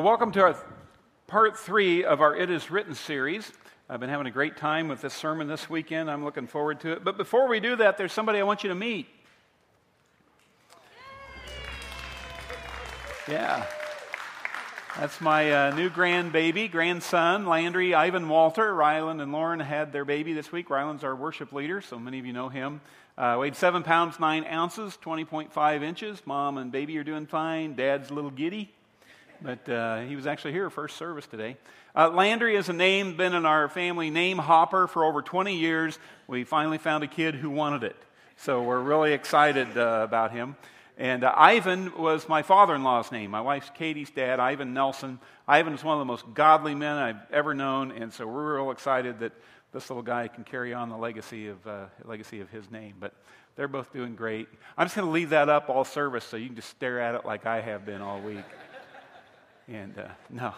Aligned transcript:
Well, 0.00 0.08
welcome 0.08 0.32
to 0.32 0.40
our 0.40 0.56
part 1.26 1.58
three 1.58 2.04
of 2.04 2.22
our 2.22 2.34
It 2.34 2.48
Is 2.48 2.70
Written 2.70 2.94
series. 2.94 3.52
I've 3.86 4.00
been 4.00 4.08
having 4.08 4.26
a 4.26 4.30
great 4.30 4.56
time 4.56 4.88
with 4.88 5.02
this 5.02 5.12
sermon 5.12 5.46
this 5.46 5.68
weekend. 5.68 6.10
I'm 6.10 6.24
looking 6.24 6.46
forward 6.46 6.80
to 6.80 6.92
it. 6.92 7.04
But 7.04 7.18
before 7.18 7.48
we 7.48 7.60
do 7.60 7.76
that, 7.76 7.98
there's 7.98 8.14
somebody 8.14 8.38
I 8.38 8.44
want 8.44 8.62
you 8.62 8.70
to 8.70 8.74
meet. 8.74 9.08
Yeah. 13.28 13.66
That's 14.98 15.20
my 15.20 15.52
uh, 15.68 15.74
new 15.74 15.90
grandbaby, 15.90 16.70
grandson, 16.70 17.44
Landry 17.44 17.92
Ivan 17.92 18.26
Walter. 18.30 18.74
Ryland 18.74 19.20
and 19.20 19.32
Lauren 19.32 19.60
had 19.60 19.92
their 19.92 20.06
baby 20.06 20.32
this 20.32 20.50
week. 20.50 20.70
Ryland's 20.70 21.04
our 21.04 21.14
worship 21.14 21.52
leader, 21.52 21.82
so 21.82 21.98
many 21.98 22.18
of 22.18 22.24
you 22.24 22.32
know 22.32 22.48
him. 22.48 22.80
Uh, 23.18 23.36
weighed 23.38 23.54
seven 23.54 23.82
pounds, 23.82 24.18
nine 24.18 24.46
ounces, 24.46 24.96
20.5 25.04 25.82
inches. 25.82 26.22
Mom 26.24 26.56
and 26.56 26.72
baby 26.72 26.96
are 26.96 27.04
doing 27.04 27.26
fine. 27.26 27.74
Dad's 27.74 28.08
a 28.08 28.14
little 28.14 28.30
giddy 28.30 28.72
but 29.42 29.68
uh, 29.68 30.00
he 30.02 30.16
was 30.16 30.26
actually 30.26 30.52
here 30.52 30.68
first 30.70 30.96
service 30.96 31.26
today. 31.26 31.56
Uh, 31.94 32.08
Landry 32.08 32.56
is 32.56 32.68
a 32.68 32.72
name, 32.72 33.16
been 33.16 33.34
in 33.34 33.46
our 33.46 33.68
family 33.68 34.10
name 34.10 34.38
hopper 34.38 34.86
for 34.86 35.04
over 35.04 35.22
20 35.22 35.56
years. 35.56 35.98
We 36.26 36.44
finally 36.44 36.78
found 36.78 37.04
a 37.04 37.08
kid 37.08 37.34
who 37.34 37.50
wanted 37.50 37.84
it. 37.84 37.96
So 38.36 38.62
we're 38.62 38.80
really 38.80 39.12
excited 39.12 39.76
uh, 39.76 40.00
about 40.04 40.32
him. 40.32 40.56
And 40.96 41.24
uh, 41.24 41.32
Ivan 41.34 41.96
was 41.96 42.28
my 42.28 42.42
father 42.42 42.74
in 42.74 42.82
law's 42.82 43.10
name. 43.10 43.30
My 43.30 43.40
wife's 43.40 43.70
Katie's 43.74 44.10
dad, 44.10 44.38
Ivan 44.38 44.74
Nelson. 44.74 45.18
Ivan 45.48 45.72
is 45.72 45.82
one 45.82 45.94
of 45.94 45.98
the 46.00 46.04
most 46.04 46.24
godly 46.34 46.74
men 46.74 46.96
I've 46.96 47.20
ever 47.32 47.54
known. 47.54 47.90
And 47.90 48.12
so 48.12 48.26
we're 48.26 48.56
real 48.56 48.70
excited 48.70 49.20
that 49.20 49.32
this 49.72 49.88
little 49.88 50.02
guy 50.02 50.28
can 50.28 50.44
carry 50.44 50.74
on 50.74 50.90
the 50.90 50.96
legacy 50.96 51.48
of, 51.48 51.66
uh, 51.66 51.86
legacy 52.04 52.40
of 52.40 52.50
his 52.50 52.70
name. 52.70 52.96
But 53.00 53.14
they're 53.56 53.68
both 53.68 53.92
doing 53.92 54.14
great. 54.14 54.48
I'm 54.76 54.86
just 54.86 54.96
going 54.96 55.06
to 55.06 55.12
leave 55.12 55.30
that 55.30 55.48
up 55.48 55.68
all 55.70 55.84
service 55.84 56.24
so 56.24 56.36
you 56.36 56.46
can 56.46 56.56
just 56.56 56.70
stare 56.70 57.00
at 57.00 57.14
it 57.14 57.24
like 57.24 57.46
I 57.46 57.60
have 57.60 57.84
been 57.84 58.00
all 58.00 58.20
week. 58.20 58.44
And 59.70 59.96
uh, 59.98 60.08
no, 60.30 60.52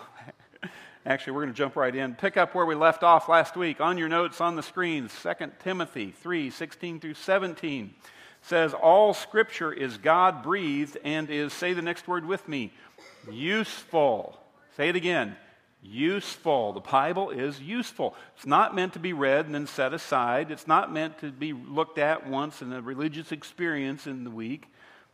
actually, 1.04 1.34
we're 1.34 1.42
going 1.42 1.52
to 1.52 1.58
jump 1.58 1.76
right 1.76 1.94
in. 1.94 2.14
Pick 2.14 2.36
up 2.36 2.54
where 2.54 2.64
we 2.64 2.74
left 2.74 3.02
off 3.02 3.28
last 3.28 3.56
week. 3.56 3.80
On 3.80 3.98
your 3.98 4.08
notes 4.08 4.40
on 4.40 4.56
the 4.56 4.62
screen, 4.62 5.08
2 5.22 5.32
Timothy 5.62 6.12
3 6.22 6.50
16 6.50 7.00
through 7.00 7.14
17 7.14 7.94
says, 8.40 8.72
All 8.72 9.12
scripture 9.12 9.72
is 9.72 9.98
God 9.98 10.42
breathed 10.42 10.96
and 11.04 11.28
is, 11.28 11.52
say 11.52 11.74
the 11.74 11.82
next 11.82 12.08
word 12.08 12.24
with 12.26 12.48
me, 12.48 12.72
useful. 13.30 14.38
Say 14.76 14.88
it 14.88 14.96
again. 14.96 15.36
Useful. 15.82 16.72
The 16.72 16.80
Bible 16.80 17.30
is 17.30 17.60
useful. 17.60 18.14
It's 18.36 18.46
not 18.46 18.74
meant 18.74 18.94
to 18.94 18.98
be 18.98 19.12
read 19.12 19.46
and 19.46 19.54
then 19.54 19.66
set 19.66 19.92
aside. 19.92 20.50
It's 20.50 20.68
not 20.68 20.92
meant 20.92 21.18
to 21.18 21.30
be 21.30 21.52
looked 21.52 21.98
at 21.98 22.26
once 22.26 22.62
in 22.62 22.72
a 22.72 22.80
religious 22.80 23.32
experience 23.32 24.06
in 24.06 24.24
the 24.24 24.30
week. 24.30 24.71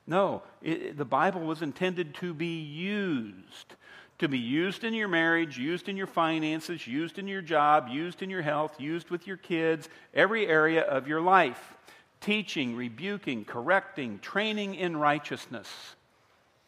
No, 0.08 0.42
it, 0.62 0.96
the 0.96 1.04
Bible 1.04 1.42
was 1.42 1.62
intended 1.62 2.14
to 2.16 2.34
be 2.34 2.60
used 2.60 3.74
to 4.18 4.28
be 4.28 4.38
used 4.38 4.82
in 4.82 4.94
your 4.94 5.08
marriage, 5.08 5.58
used 5.58 5.88
in 5.88 5.96
your 5.96 6.06
finances, 6.06 6.86
used 6.86 7.18
in 7.18 7.28
your 7.28 7.42
job, 7.42 7.88
used 7.88 8.20
in 8.20 8.30
your 8.30 8.42
health, 8.42 8.80
used 8.80 9.10
with 9.10 9.26
your 9.26 9.36
kids, 9.36 9.88
every 10.12 10.46
area 10.46 10.82
of 10.82 11.06
your 11.06 11.20
life. 11.20 11.74
Teaching, 12.20 12.74
rebuking, 12.74 13.44
correcting, 13.44 14.18
training 14.18 14.74
in 14.74 14.96
righteousness. 14.96 15.68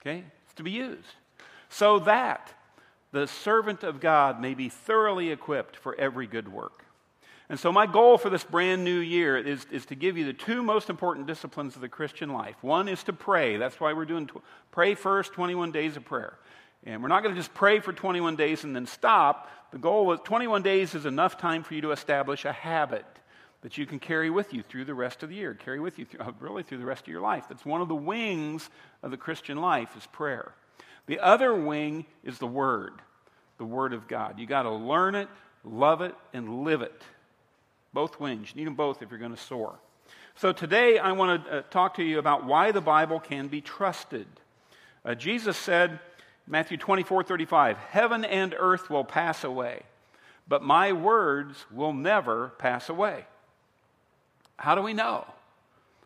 Okay? 0.00 0.22
It's 0.44 0.54
to 0.54 0.62
be 0.62 0.70
used. 0.70 1.08
So 1.68 1.98
that 2.00 2.54
the 3.10 3.26
servant 3.26 3.82
of 3.82 4.00
God 4.00 4.40
may 4.40 4.54
be 4.54 4.68
thoroughly 4.68 5.30
equipped 5.30 5.76
for 5.76 5.96
every 5.96 6.28
good 6.28 6.52
work. 6.52 6.84
And 7.50 7.58
so, 7.58 7.72
my 7.72 7.86
goal 7.86 8.16
for 8.16 8.30
this 8.30 8.44
brand 8.44 8.84
new 8.84 9.00
year 9.00 9.36
is, 9.36 9.66
is 9.72 9.84
to 9.86 9.96
give 9.96 10.16
you 10.16 10.24
the 10.24 10.32
two 10.32 10.62
most 10.62 10.88
important 10.88 11.26
disciplines 11.26 11.74
of 11.74 11.82
the 11.82 11.88
Christian 11.88 12.32
life. 12.32 12.54
One 12.60 12.86
is 12.86 13.02
to 13.04 13.12
pray. 13.12 13.56
That's 13.56 13.80
why 13.80 13.92
we're 13.92 14.04
doing 14.04 14.28
tw- 14.28 14.42
pray 14.70 14.94
first, 14.94 15.32
21 15.32 15.72
days 15.72 15.96
of 15.96 16.04
prayer. 16.04 16.38
And 16.84 17.02
we're 17.02 17.08
not 17.08 17.24
going 17.24 17.34
to 17.34 17.40
just 17.40 17.52
pray 17.52 17.80
for 17.80 17.92
21 17.92 18.36
days 18.36 18.62
and 18.62 18.74
then 18.74 18.86
stop. 18.86 19.50
The 19.72 19.78
goal 19.78 20.12
is 20.12 20.20
21 20.22 20.62
days 20.62 20.94
is 20.94 21.06
enough 21.06 21.38
time 21.38 21.64
for 21.64 21.74
you 21.74 21.80
to 21.80 21.90
establish 21.90 22.44
a 22.44 22.52
habit 22.52 23.04
that 23.62 23.76
you 23.76 23.84
can 23.84 23.98
carry 23.98 24.30
with 24.30 24.54
you 24.54 24.62
through 24.62 24.84
the 24.84 24.94
rest 24.94 25.24
of 25.24 25.28
the 25.28 25.34
year, 25.34 25.52
carry 25.52 25.80
with 25.80 25.98
you 25.98 26.04
through, 26.04 26.20
uh, 26.20 26.30
really 26.38 26.62
through 26.62 26.78
the 26.78 26.86
rest 26.86 27.02
of 27.02 27.08
your 27.08 27.20
life. 27.20 27.46
That's 27.48 27.66
one 27.66 27.80
of 27.80 27.88
the 27.88 27.96
wings 27.96 28.70
of 29.02 29.10
the 29.10 29.16
Christian 29.16 29.58
life 29.58 29.96
is 29.96 30.06
prayer. 30.06 30.54
The 31.08 31.18
other 31.18 31.52
wing 31.52 32.06
is 32.22 32.38
the 32.38 32.46
Word, 32.46 32.92
the 33.58 33.64
Word 33.64 33.92
of 33.92 34.06
God. 34.06 34.38
You 34.38 34.46
got 34.46 34.62
to 34.62 34.70
learn 34.70 35.16
it, 35.16 35.28
love 35.64 36.00
it, 36.00 36.14
and 36.32 36.62
live 36.62 36.82
it. 36.82 37.02
Both 37.92 38.20
wings. 38.20 38.50
You 38.50 38.60
need 38.60 38.66
them 38.66 38.74
both 38.74 39.02
if 39.02 39.10
you're 39.10 39.18
going 39.18 39.34
to 39.34 39.40
soar. 39.40 39.78
So 40.36 40.52
today 40.52 40.98
I 40.98 41.12
want 41.12 41.44
to 41.44 41.58
uh, 41.58 41.62
talk 41.70 41.94
to 41.96 42.04
you 42.04 42.18
about 42.18 42.44
why 42.44 42.72
the 42.72 42.80
Bible 42.80 43.20
can 43.20 43.48
be 43.48 43.60
trusted. 43.60 44.26
Uh, 45.04 45.14
Jesus 45.14 45.56
said, 45.56 45.98
Matthew 46.46 46.76
24, 46.76 47.24
35. 47.24 47.76
Heaven 47.78 48.24
and 48.24 48.54
earth 48.58 48.90
will 48.90 49.04
pass 49.04 49.44
away, 49.44 49.82
but 50.48 50.62
my 50.62 50.92
words 50.92 51.64
will 51.70 51.92
never 51.92 52.48
pass 52.58 52.88
away. 52.88 53.24
How 54.56 54.74
do 54.74 54.82
we 54.82 54.92
know? 54.92 55.26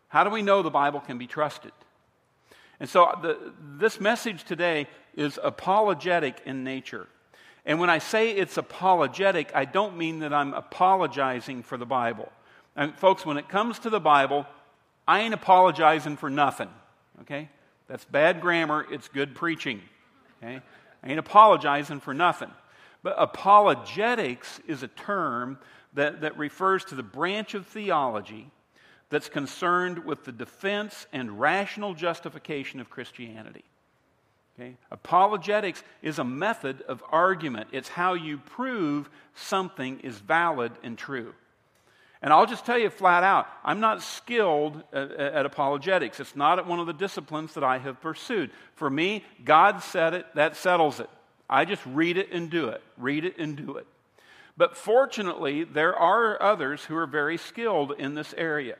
How 0.07 0.23
do 0.23 0.29
we 0.29 0.41
know 0.41 0.61
the 0.61 0.69
Bible 0.69 0.99
can 0.99 1.17
be 1.17 1.27
trusted? 1.27 1.71
And 2.79 2.89
so 2.89 3.17
the, 3.21 3.53
this 3.77 3.99
message 3.99 4.43
today 4.43 4.87
is 5.15 5.39
apologetic 5.41 6.41
in 6.45 6.63
nature. 6.63 7.07
And 7.65 7.79
when 7.79 7.89
I 7.89 7.97
say 7.97 8.31
it's 8.31 8.57
apologetic, 8.57 9.51
I 9.55 9.65
don't 9.65 9.97
mean 9.97 10.19
that 10.19 10.33
I'm 10.33 10.53
apologizing 10.53 11.63
for 11.63 11.77
the 11.77 11.85
Bible. 11.85 12.31
And 12.75 12.95
folks, 12.97 13.25
when 13.25 13.37
it 13.37 13.49
comes 13.49 13.79
to 13.79 13.89
the 13.89 13.99
Bible, 13.99 14.45
I 15.07 15.21
ain't 15.21 15.33
apologizing 15.33 16.17
for 16.17 16.29
nothing. 16.29 16.69
Okay? 17.21 17.49
That's 17.87 18.05
bad 18.05 18.41
grammar, 18.41 18.85
it's 18.91 19.07
good 19.07 19.35
preaching. 19.35 19.81
Okay? 20.43 20.61
I 21.03 21.09
ain't 21.09 21.19
apologizing 21.19 22.01
for 22.01 22.13
nothing. 22.13 22.51
But 23.01 23.15
apologetics 23.17 24.59
is 24.67 24.83
a 24.83 24.87
term 24.87 25.57
that, 25.93 26.21
that 26.21 26.37
refers 26.37 26.85
to 26.85 26.95
the 26.95 27.03
branch 27.03 27.53
of 27.53 27.65
theology 27.67 28.51
that's 29.09 29.29
concerned 29.29 30.05
with 30.05 30.25
the 30.25 30.31
defense 30.31 31.07
and 31.13 31.39
rational 31.39 31.93
justification 31.93 32.79
of 32.79 32.89
Christianity. 32.89 33.63
Okay? 34.59 34.77
Apologetics 34.91 35.83
is 36.01 36.19
a 36.19 36.23
method 36.23 36.81
of 36.83 37.03
argument, 37.11 37.67
it's 37.71 37.89
how 37.89 38.13
you 38.13 38.37
prove 38.37 39.09
something 39.35 39.99
is 39.99 40.17
valid 40.17 40.71
and 40.83 40.97
true. 40.97 41.33
And 42.21 42.33
I'll 42.33 42.45
just 42.45 42.65
tell 42.65 42.79
you 42.79 42.89
flat 42.89 43.23
out, 43.23 43.47
I'm 43.63 43.79
not 43.79 44.01
skilled 44.01 44.81
at, 44.91 45.11
at, 45.11 45.45
apologetics. 45.45 46.19
It's 46.19 46.35
not 46.35 46.65
one 46.65 46.79
of 46.79 46.87
the 46.87 46.93
disciplines 46.93 47.53
that 47.53 47.63
I 47.63 47.77
have 47.77 48.01
pursued. 48.01 48.49
For 48.75 48.89
me, 48.89 49.23
God 49.43 49.83
said 49.83 50.13
it, 50.15 50.25
that 50.33 50.55
settles 50.55 50.99
it. 50.99 51.09
I 51.47 51.65
just 51.65 51.85
read 51.85 52.17
it 52.17 52.31
and 52.31 52.49
do 52.49 52.69
it, 52.69 52.81
read 52.97 53.25
it 53.25 53.37
and 53.37 53.55
do 53.55 53.77
it. 53.77 53.85
But 54.57 54.77
fortunately, 54.77 55.65
there 55.65 55.95
are 55.95 56.41
others 56.41 56.85
who 56.85 56.95
are 56.95 57.05
very 57.05 57.37
skilled 57.37 57.91
in 57.91 58.15
this 58.15 58.33
area. 58.37 58.77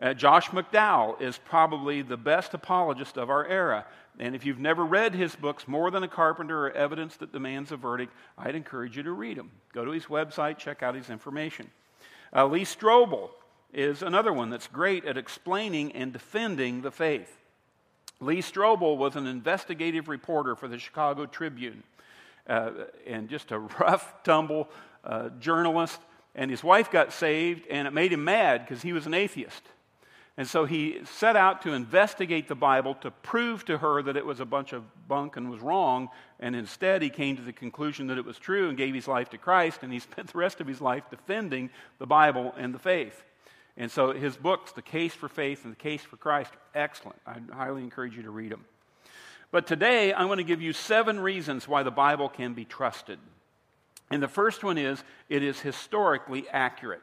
Uh, 0.00 0.12
Josh 0.12 0.48
McDowell 0.48 1.20
is 1.20 1.38
probably 1.38 2.02
the 2.02 2.16
best 2.16 2.54
apologist 2.54 3.16
of 3.16 3.30
our 3.30 3.46
era. 3.46 3.86
And 4.18 4.34
if 4.34 4.44
you've 4.44 4.58
never 4.58 4.84
read 4.84 5.14
his 5.14 5.34
books, 5.34 5.66
More 5.66 5.90
Than 5.90 6.02
a 6.02 6.08
Carpenter 6.08 6.66
or 6.66 6.72
Evidence 6.72 7.16
That 7.16 7.32
Demands 7.32 7.72
a 7.72 7.76
Verdict, 7.76 8.12
I'd 8.38 8.54
encourage 8.54 8.96
you 8.96 9.02
to 9.04 9.12
read 9.12 9.36
them. 9.36 9.50
Go 9.72 9.84
to 9.84 9.90
his 9.90 10.06
website, 10.06 10.58
check 10.58 10.82
out 10.82 10.94
his 10.94 11.10
information. 11.10 11.70
Uh, 12.34 12.46
Lee 12.46 12.64
Strobel 12.64 13.30
is 13.72 14.02
another 14.02 14.32
one 14.32 14.50
that's 14.50 14.68
great 14.68 15.04
at 15.04 15.16
explaining 15.16 15.92
and 15.92 16.12
defending 16.12 16.82
the 16.82 16.90
faith. 16.90 17.36
Lee 18.20 18.40
Strobel 18.40 18.96
was 18.96 19.16
an 19.16 19.26
investigative 19.26 20.08
reporter 20.08 20.54
for 20.54 20.68
the 20.68 20.78
Chicago 20.78 21.26
Tribune 21.26 21.82
uh, 22.48 22.70
and 23.06 23.28
just 23.28 23.50
a 23.52 23.58
rough, 23.80 24.22
tumble 24.22 24.68
uh, 25.04 25.30
journalist. 25.40 26.00
And 26.36 26.50
his 26.50 26.64
wife 26.64 26.90
got 26.90 27.12
saved, 27.12 27.66
and 27.68 27.86
it 27.86 27.92
made 27.92 28.12
him 28.12 28.24
mad 28.24 28.62
because 28.64 28.82
he 28.82 28.92
was 28.92 29.06
an 29.06 29.14
atheist. 29.14 29.62
And 30.36 30.48
so 30.48 30.64
he 30.64 30.98
set 31.04 31.36
out 31.36 31.62
to 31.62 31.72
investigate 31.72 32.48
the 32.48 32.56
Bible 32.56 32.94
to 32.96 33.10
prove 33.12 33.64
to 33.66 33.78
her 33.78 34.02
that 34.02 34.16
it 34.16 34.26
was 34.26 34.40
a 34.40 34.44
bunch 34.44 34.72
of 34.72 34.82
bunk 35.06 35.36
and 35.36 35.48
was 35.48 35.60
wrong. 35.60 36.08
And 36.40 36.56
instead, 36.56 37.02
he 37.02 37.10
came 37.10 37.36
to 37.36 37.42
the 37.42 37.52
conclusion 37.52 38.08
that 38.08 38.18
it 38.18 38.24
was 38.24 38.38
true 38.38 38.68
and 38.68 38.76
gave 38.76 38.94
his 38.94 39.06
life 39.06 39.30
to 39.30 39.38
Christ. 39.38 39.80
And 39.82 39.92
he 39.92 39.98
spent 40.00 40.32
the 40.32 40.38
rest 40.38 40.60
of 40.60 40.66
his 40.66 40.80
life 40.80 41.04
defending 41.08 41.70
the 41.98 42.06
Bible 42.06 42.52
and 42.58 42.74
the 42.74 42.80
faith. 42.80 43.24
And 43.76 43.90
so 43.90 44.12
his 44.12 44.36
books, 44.36 44.72
The 44.72 44.82
Case 44.82 45.14
for 45.14 45.28
Faith 45.28 45.64
and 45.64 45.72
The 45.72 45.78
Case 45.78 46.02
for 46.02 46.16
Christ, 46.16 46.52
are 46.52 46.80
excellent. 46.80 47.20
I 47.26 47.38
highly 47.52 47.82
encourage 47.82 48.16
you 48.16 48.22
to 48.22 48.30
read 48.30 48.50
them. 48.50 48.64
But 49.52 49.68
today, 49.68 50.12
I'm 50.12 50.26
going 50.26 50.38
to 50.38 50.44
give 50.44 50.62
you 50.62 50.72
seven 50.72 51.20
reasons 51.20 51.68
why 51.68 51.84
the 51.84 51.90
Bible 51.92 52.28
can 52.28 52.54
be 52.54 52.64
trusted. 52.64 53.20
And 54.10 54.22
the 54.22 54.28
first 54.28 54.64
one 54.64 54.78
is 54.78 55.02
it 55.28 55.44
is 55.44 55.60
historically 55.60 56.48
accurate. 56.48 57.02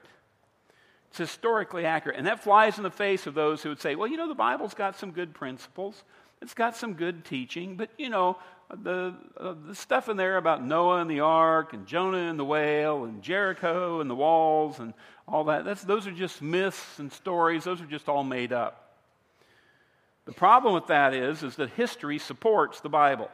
It's 1.11 1.17
historically 1.17 1.85
accurate. 1.85 2.17
And 2.17 2.25
that 2.27 2.41
flies 2.41 2.77
in 2.77 2.83
the 2.83 2.89
face 2.89 3.27
of 3.27 3.33
those 3.33 3.61
who 3.61 3.67
would 3.67 3.81
say, 3.81 3.95
well, 3.95 4.07
you 4.07 4.15
know, 4.15 4.29
the 4.29 4.33
Bible's 4.33 4.73
got 4.73 4.97
some 4.97 5.11
good 5.11 5.33
principles, 5.33 6.05
it's 6.41 6.53
got 6.53 6.77
some 6.77 6.93
good 6.93 7.25
teaching, 7.25 7.75
but, 7.75 7.89
you 7.97 8.07
know, 8.07 8.37
the, 8.73 9.13
uh, 9.35 9.55
the 9.67 9.75
stuff 9.75 10.07
in 10.07 10.15
there 10.15 10.37
about 10.37 10.63
Noah 10.63 11.01
and 11.01 11.11
the 11.11 11.19
ark 11.19 11.73
and 11.73 11.85
Jonah 11.85 12.29
and 12.29 12.39
the 12.39 12.45
whale 12.45 13.03
and 13.03 13.21
Jericho 13.21 13.99
and 13.99 14.09
the 14.09 14.15
walls 14.15 14.79
and 14.79 14.93
all 15.27 15.43
that, 15.43 15.65
that's, 15.65 15.83
those 15.83 16.07
are 16.07 16.11
just 16.11 16.41
myths 16.41 16.97
and 16.97 17.11
stories. 17.11 17.65
Those 17.65 17.81
are 17.81 17.85
just 17.85 18.07
all 18.07 18.23
made 18.23 18.53
up. 18.53 18.95
The 20.23 20.31
problem 20.31 20.73
with 20.73 20.87
that 20.87 21.13
is, 21.13 21.43
is 21.43 21.57
that 21.57 21.71
history 21.71 22.19
supports 22.19 22.79
the 22.79 22.87
Bible. 22.87 23.29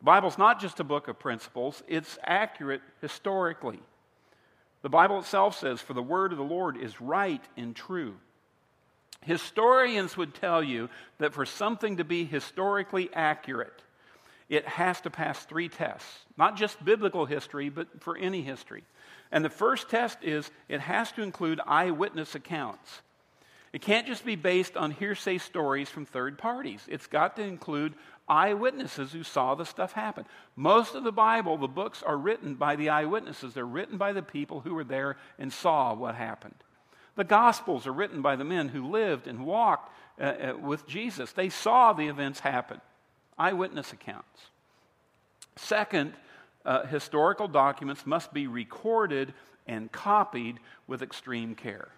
The 0.00 0.04
Bible's 0.04 0.36
not 0.36 0.60
just 0.60 0.78
a 0.78 0.84
book 0.84 1.08
of 1.08 1.18
principles, 1.18 1.82
it's 1.88 2.18
accurate 2.22 2.82
historically. 3.00 3.80
The 4.82 4.88
Bible 4.88 5.20
itself 5.20 5.58
says, 5.58 5.80
For 5.80 5.94
the 5.94 6.02
word 6.02 6.32
of 6.32 6.38
the 6.38 6.44
Lord 6.44 6.76
is 6.76 7.00
right 7.00 7.42
and 7.56 7.74
true. 7.74 8.14
Historians 9.22 10.16
would 10.16 10.34
tell 10.34 10.62
you 10.62 10.88
that 11.18 11.32
for 11.32 11.46
something 11.46 11.98
to 11.98 12.04
be 12.04 12.24
historically 12.24 13.08
accurate, 13.14 13.82
it 14.48 14.66
has 14.66 15.00
to 15.02 15.10
pass 15.10 15.44
three 15.44 15.68
tests, 15.68 16.10
not 16.36 16.56
just 16.56 16.84
biblical 16.84 17.24
history, 17.24 17.68
but 17.68 18.02
for 18.02 18.16
any 18.16 18.42
history. 18.42 18.82
And 19.30 19.44
the 19.44 19.50
first 19.50 19.88
test 19.88 20.18
is 20.22 20.50
it 20.68 20.80
has 20.80 21.12
to 21.12 21.22
include 21.22 21.60
eyewitness 21.66 22.34
accounts. 22.34 23.00
It 23.72 23.80
can't 23.80 24.06
just 24.06 24.26
be 24.26 24.36
based 24.36 24.76
on 24.76 24.90
hearsay 24.90 25.38
stories 25.38 25.88
from 25.88 26.04
third 26.04 26.36
parties. 26.36 26.84
It's 26.88 27.06
got 27.06 27.36
to 27.36 27.42
include 27.42 27.94
eyewitnesses 28.28 29.12
who 29.12 29.22
saw 29.22 29.54
the 29.54 29.64
stuff 29.64 29.92
happen. 29.92 30.24
Most 30.56 30.94
of 30.94 31.04
the 31.04 31.12
Bible, 31.12 31.56
the 31.56 31.68
books, 31.68 32.02
are 32.02 32.16
written 32.16 32.54
by 32.54 32.76
the 32.76 32.88
eyewitnesses. 32.88 33.54
They're 33.54 33.64
written 33.64 33.98
by 33.98 34.12
the 34.12 34.22
people 34.22 34.60
who 34.60 34.74
were 34.74 34.84
there 34.84 35.16
and 35.38 35.52
saw 35.52 35.94
what 35.94 36.14
happened. 36.14 36.54
The 37.14 37.24
Gospels 37.24 37.86
are 37.86 37.92
written 37.92 38.22
by 38.22 38.36
the 38.36 38.44
men 38.44 38.68
who 38.68 38.90
lived 38.90 39.26
and 39.26 39.44
walked 39.44 39.92
uh, 40.20 40.24
uh, 40.24 40.56
with 40.56 40.86
Jesus. 40.86 41.32
They 41.32 41.48
saw 41.50 41.92
the 41.92 42.08
events 42.08 42.40
happen. 42.40 42.80
Eyewitness 43.38 43.92
accounts. 43.92 44.40
Second, 45.56 46.14
uh, 46.64 46.86
historical 46.86 47.48
documents 47.48 48.06
must 48.06 48.32
be 48.32 48.46
recorded 48.46 49.34
and 49.66 49.92
copied 49.92 50.58
with 50.86 51.02
extreme 51.02 51.54
care. 51.54 51.88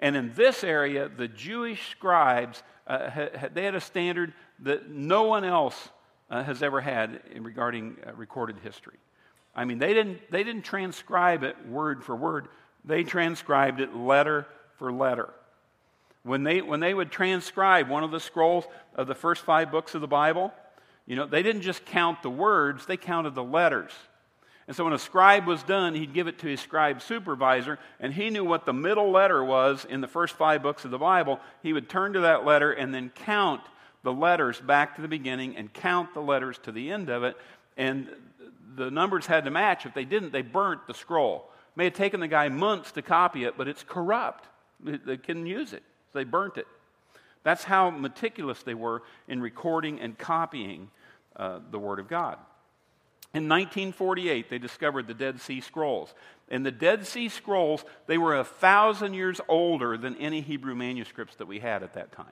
And 0.00 0.16
in 0.16 0.32
this 0.34 0.64
area, 0.64 1.08
the 1.08 1.28
Jewish 1.28 1.90
scribes, 1.90 2.62
uh, 2.86 3.10
had, 3.10 3.54
they 3.54 3.64
had 3.64 3.74
a 3.74 3.80
standard 3.80 4.32
that 4.62 4.90
no 4.90 5.24
one 5.24 5.44
else 5.44 5.88
uh, 6.30 6.42
has 6.42 6.62
ever 6.62 6.80
had 6.80 7.20
in 7.32 7.44
regarding 7.44 7.96
uh, 8.06 8.12
recorded 8.14 8.56
history. 8.62 8.98
I 9.54 9.64
mean, 9.64 9.78
they 9.78 9.92
didn't, 9.94 10.30
they 10.30 10.44
didn't 10.44 10.62
transcribe 10.62 11.42
it 11.42 11.56
word 11.66 12.04
for 12.04 12.14
word, 12.14 12.48
they 12.84 13.04
transcribed 13.04 13.80
it 13.80 13.94
letter 13.94 14.46
for 14.78 14.92
letter. 14.92 15.30
When 16.22 16.42
they, 16.44 16.60
when 16.60 16.80
they 16.80 16.92
would 16.92 17.10
transcribe 17.10 17.88
one 17.88 18.04
of 18.04 18.10
the 18.10 18.20
scrolls 18.20 18.64
of 18.94 19.06
the 19.06 19.14
first 19.14 19.42
five 19.42 19.70
books 19.70 19.94
of 19.94 20.02
the 20.02 20.06
Bible, 20.06 20.52
you 21.06 21.16
know, 21.16 21.26
they 21.26 21.42
didn't 21.42 21.62
just 21.62 21.84
count 21.86 22.22
the 22.22 22.30
words, 22.30 22.86
they 22.86 22.96
counted 22.96 23.34
the 23.34 23.42
letters. 23.42 23.92
And 24.68 24.76
so 24.76 24.84
when 24.84 24.92
a 24.92 24.98
scribe 24.98 25.46
was 25.46 25.64
done, 25.64 25.94
he'd 25.94 26.14
give 26.14 26.28
it 26.28 26.38
to 26.40 26.46
his 26.46 26.60
scribe 26.60 27.02
supervisor, 27.02 27.78
and 27.98 28.12
he 28.12 28.30
knew 28.30 28.44
what 28.44 28.66
the 28.66 28.72
middle 28.72 29.10
letter 29.10 29.42
was 29.42 29.84
in 29.84 30.00
the 30.00 30.06
first 30.06 30.36
five 30.36 30.62
books 30.62 30.84
of 30.84 30.92
the 30.92 30.98
Bible. 30.98 31.40
He 31.62 31.72
would 31.72 31.88
turn 31.88 32.12
to 32.12 32.20
that 32.20 32.44
letter 32.44 32.70
and 32.70 32.94
then 32.94 33.10
count 33.10 33.62
the 34.02 34.12
letters 34.12 34.60
back 34.60 34.96
to 34.96 35.02
the 35.02 35.08
beginning 35.08 35.56
and 35.56 35.72
count 35.72 36.14
the 36.14 36.20
letters 36.20 36.58
to 36.64 36.72
the 36.72 36.90
end 36.90 37.08
of 37.10 37.22
it. 37.22 37.36
And 37.76 38.08
the 38.76 38.90
numbers 38.90 39.26
had 39.26 39.44
to 39.44 39.50
match. 39.50 39.86
If 39.86 39.94
they 39.94 40.04
didn't, 40.04 40.32
they 40.32 40.42
burnt 40.42 40.86
the 40.86 40.94
scroll. 40.94 41.50
It 41.74 41.76
may 41.76 41.84
have 41.84 41.94
taken 41.94 42.20
the 42.20 42.28
guy 42.28 42.48
months 42.48 42.92
to 42.92 43.02
copy 43.02 43.44
it, 43.44 43.56
but 43.56 43.68
it's 43.68 43.82
corrupt. 43.82 44.46
They 44.82 45.16
couldn't 45.16 45.46
use 45.46 45.72
it, 45.72 45.82
so 46.12 46.18
they 46.18 46.24
burnt 46.24 46.56
it. 46.56 46.66
That's 47.42 47.64
how 47.64 47.90
meticulous 47.90 48.62
they 48.62 48.74
were 48.74 49.02
in 49.28 49.40
recording 49.40 50.00
and 50.00 50.16
copying 50.16 50.90
uh, 51.36 51.60
the 51.70 51.78
Word 51.78 51.98
of 51.98 52.08
God. 52.08 52.38
In 53.32 53.48
1948, 53.48 54.50
they 54.50 54.58
discovered 54.58 55.06
the 55.06 55.14
Dead 55.14 55.40
Sea 55.40 55.60
Scrolls. 55.60 56.12
And 56.48 56.66
the 56.66 56.72
Dead 56.72 57.06
Sea 57.06 57.28
Scrolls, 57.28 57.84
they 58.06 58.18
were 58.18 58.36
a 58.36 58.44
thousand 58.44 59.14
years 59.14 59.40
older 59.48 59.96
than 59.96 60.16
any 60.16 60.40
Hebrew 60.40 60.74
manuscripts 60.74 61.36
that 61.36 61.46
we 61.46 61.60
had 61.60 61.82
at 61.82 61.94
that 61.94 62.10
time. 62.10 62.26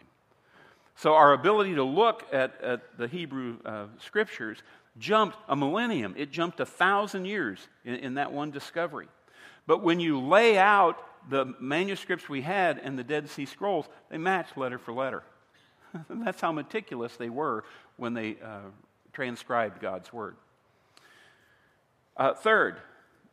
So 0.99 1.15
our 1.15 1.33
ability 1.33 1.77
to 1.77 1.85
look 1.85 2.27
at, 2.33 2.61
at 2.61 2.99
the 2.99 3.07
Hebrew 3.07 3.59
uh, 3.65 3.87
scriptures 4.01 4.59
jumped 4.99 5.39
a 5.49 5.55
millennium. 5.55 6.13
It 6.19 6.33
jumped 6.33 6.59
a 6.59 6.67
thousand 6.67 7.25
years 7.25 7.69
in, 7.85 7.95
in 7.95 8.15
that 8.15 8.33
one 8.33 8.51
discovery. 8.51 9.07
But 9.69 9.85
when 9.85 10.01
you 10.01 10.19
lay 10.19 10.59
out 10.59 10.99
the 11.31 11.55
manuscripts 11.61 12.29
we 12.29 12.43
had 12.43 12.81
and 12.81 12.99
the 12.99 13.05
Dead 13.05 13.31
Sea 13.31 13.47
Scrolls, 13.47 13.87
they 14.11 14.19
matched 14.19 14.59
letter 14.59 14.77
for 14.77 14.93
letter. 14.93 15.23
That's 16.11 16.41
how 16.41 16.51
meticulous 16.51 17.17
they 17.17 17.29
were 17.29 17.63
when 17.97 18.13
they 18.13 18.37
uh, 18.45 18.63
transcribed 19.13 19.81
God's 19.81 20.13
Word. 20.13 20.35
Uh, 22.17 22.35
third, 22.35 22.81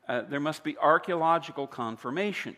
uh, 0.07 0.21
there 0.29 0.39
must 0.39 0.63
be 0.63 0.77
archaeological 0.77 1.65
confirmation. 1.65 2.55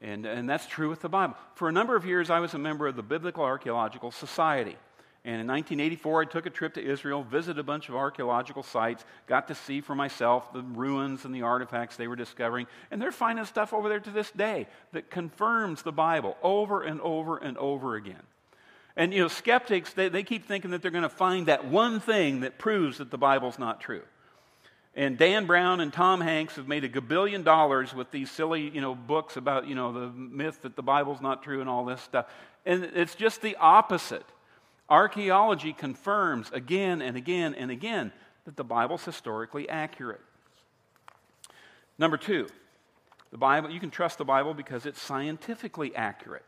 And, 0.00 0.26
and 0.26 0.48
that's 0.48 0.66
true 0.66 0.88
with 0.88 1.00
the 1.00 1.08
Bible. 1.08 1.36
For 1.54 1.68
a 1.68 1.72
number 1.72 1.96
of 1.96 2.04
years, 2.04 2.30
I 2.30 2.40
was 2.40 2.54
a 2.54 2.58
member 2.58 2.86
of 2.86 2.96
the 2.96 3.02
Biblical 3.02 3.42
Archaeological 3.42 4.10
Society. 4.10 4.76
And 5.24 5.40
in 5.40 5.46
1984, 5.48 6.22
I 6.22 6.24
took 6.24 6.46
a 6.46 6.50
trip 6.50 6.74
to 6.74 6.82
Israel, 6.82 7.24
visited 7.24 7.58
a 7.58 7.64
bunch 7.64 7.88
of 7.88 7.96
archaeological 7.96 8.62
sites, 8.62 9.04
got 9.26 9.48
to 9.48 9.54
see 9.54 9.80
for 9.80 9.94
myself 9.94 10.52
the 10.52 10.62
ruins 10.62 11.24
and 11.24 11.34
the 11.34 11.42
artifacts 11.42 11.96
they 11.96 12.06
were 12.06 12.16
discovering. 12.16 12.66
And 12.90 13.02
they're 13.02 13.12
finding 13.12 13.44
stuff 13.44 13.74
over 13.74 13.88
there 13.88 14.00
to 14.00 14.10
this 14.10 14.30
day 14.30 14.68
that 14.92 15.10
confirms 15.10 15.82
the 15.82 15.92
Bible 15.92 16.36
over 16.42 16.82
and 16.82 17.00
over 17.00 17.36
and 17.36 17.58
over 17.58 17.96
again. 17.96 18.22
And, 18.96 19.12
you 19.12 19.20
know, 19.20 19.28
skeptics, 19.28 19.92
they, 19.92 20.08
they 20.08 20.22
keep 20.22 20.46
thinking 20.46 20.70
that 20.70 20.82
they're 20.82 20.90
going 20.90 21.02
to 21.02 21.08
find 21.08 21.46
that 21.46 21.66
one 21.66 22.00
thing 22.00 22.40
that 22.40 22.58
proves 22.58 22.98
that 22.98 23.10
the 23.10 23.18
Bible's 23.18 23.58
not 23.58 23.80
true. 23.80 24.02
And 24.98 25.16
Dan 25.16 25.46
Brown 25.46 25.78
and 25.78 25.92
Tom 25.92 26.20
Hanks 26.20 26.56
have 26.56 26.66
made 26.66 26.82
a 26.82 26.88
gabillion 26.88 27.44
dollars 27.44 27.94
with 27.94 28.10
these 28.10 28.32
silly, 28.32 28.68
you 28.68 28.80
know, 28.80 28.96
books 28.96 29.36
about, 29.36 29.68
you 29.68 29.76
know, 29.76 29.92
the 29.92 30.08
myth 30.08 30.62
that 30.62 30.74
the 30.74 30.82
Bible's 30.82 31.20
not 31.20 31.44
true 31.44 31.60
and 31.60 31.70
all 31.70 31.84
this 31.84 32.00
stuff. 32.00 32.26
And 32.66 32.82
it's 32.82 33.14
just 33.14 33.40
the 33.40 33.54
opposite. 33.60 34.26
Archaeology 34.90 35.72
confirms 35.72 36.50
again 36.50 37.00
and 37.00 37.16
again 37.16 37.54
and 37.54 37.70
again 37.70 38.10
that 38.44 38.56
the 38.56 38.64
Bible's 38.64 39.04
historically 39.04 39.68
accurate. 39.68 40.20
Number 41.96 42.16
two, 42.16 42.48
the 43.30 43.38
Bible, 43.38 43.70
you 43.70 43.78
can 43.78 43.90
trust 43.90 44.18
the 44.18 44.24
Bible 44.24 44.52
because 44.52 44.84
it's 44.84 45.00
scientifically 45.00 45.94
accurate. 45.94 46.44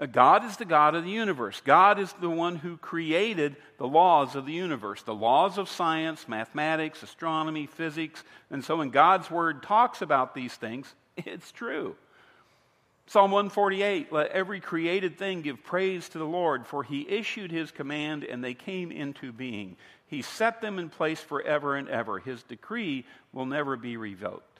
Uh, 0.00 0.06
God 0.06 0.44
is 0.44 0.56
the 0.56 0.64
God 0.64 0.94
of 0.94 1.04
the 1.04 1.10
universe. 1.10 1.62
God 1.64 2.00
is 2.00 2.12
the 2.14 2.30
one 2.30 2.56
who 2.56 2.76
created 2.76 3.56
the 3.78 3.86
laws 3.86 4.34
of 4.34 4.44
the 4.44 4.52
universe, 4.52 5.02
the 5.02 5.14
laws 5.14 5.56
of 5.56 5.68
science, 5.68 6.26
mathematics, 6.28 7.02
astronomy, 7.02 7.66
physics. 7.66 8.24
And 8.50 8.64
so 8.64 8.76
when 8.78 8.90
God's 8.90 9.30
word 9.30 9.62
talks 9.62 10.02
about 10.02 10.34
these 10.34 10.54
things, 10.54 10.92
it's 11.16 11.52
true. 11.52 11.96
Psalm 13.06 13.30
148 13.30 14.12
Let 14.12 14.30
every 14.30 14.60
created 14.60 15.16
thing 15.18 15.42
give 15.42 15.62
praise 15.62 16.08
to 16.08 16.18
the 16.18 16.24
Lord, 16.24 16.66
for 16.66 16.82
he 16.82 17.08
issued 17.08 17.52
his 17.52 17.70
command 17.70 18.24
and 18.24 18.42
they 18.42 18.54
came 18.54 18.90
into 18.90 19.32
being. 19.32 19.76
He 20.06 20.22
set 20.22 20.60
them 20.60 20.78
in 20.78 20.88
place 20.88 21.20
forever 21.20 21.76
and 21.76 21.88
ever. 21.88 22.18
His 22.18 22.42
decree 22.42 23.04
will 23.32 23.46
never 23.46 23.76
be 23.76 23.96
revoked. 23.96 24.53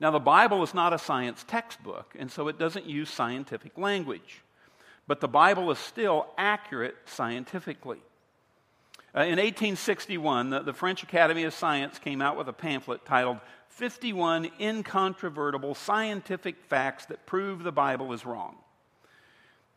Now, 0.00 0.10
the 0.10 0.18
Bible 0.18 0.62
is 0.62 0.74
not 0.74 0.92
a 0.92 0.98
science 0.98 1.44
textbook, 1.46 2.14
and 2.18 2.30
so 2.30 2.48
it 2.48 2.58
doesn't 2.58 2.86
use 2.86 3.10
scientific 3.10 3.78
language. 3.78 4.42
But 5.06 5.20
the 5.20 5.28
Bible 5.28 5.70
is 5.70 5.78
still 5.78 6.26
accurate 6.36 6.96
scientifically. 7.06 7.98
Uh, 9.16 9.20
in 9.20 9.38
1861, 9.38 10.50
the, 10.50 10.60
the 10.60 10.72
French 10.72 11.02
Academy 11.02 11.44
of 11.44 11.54
Science 11.54 11.98
came 11.98 12.20
out 12.20 12.36
with 12.36 12.48
a 12.48 12.52
pamphlet 12.52 13.04
titled 13.04 13.38
51 13.68 14.50
Incontrovertible 14.58 15.74
Scientific 15.74 16.62
Facts 16.64 17.06
That 17.06 17.24
Prove 17.24 17.62
the 17.62 17.72
Bible 17.72 18.12
is 18.12 18.26
Wrong. 18.26 18.56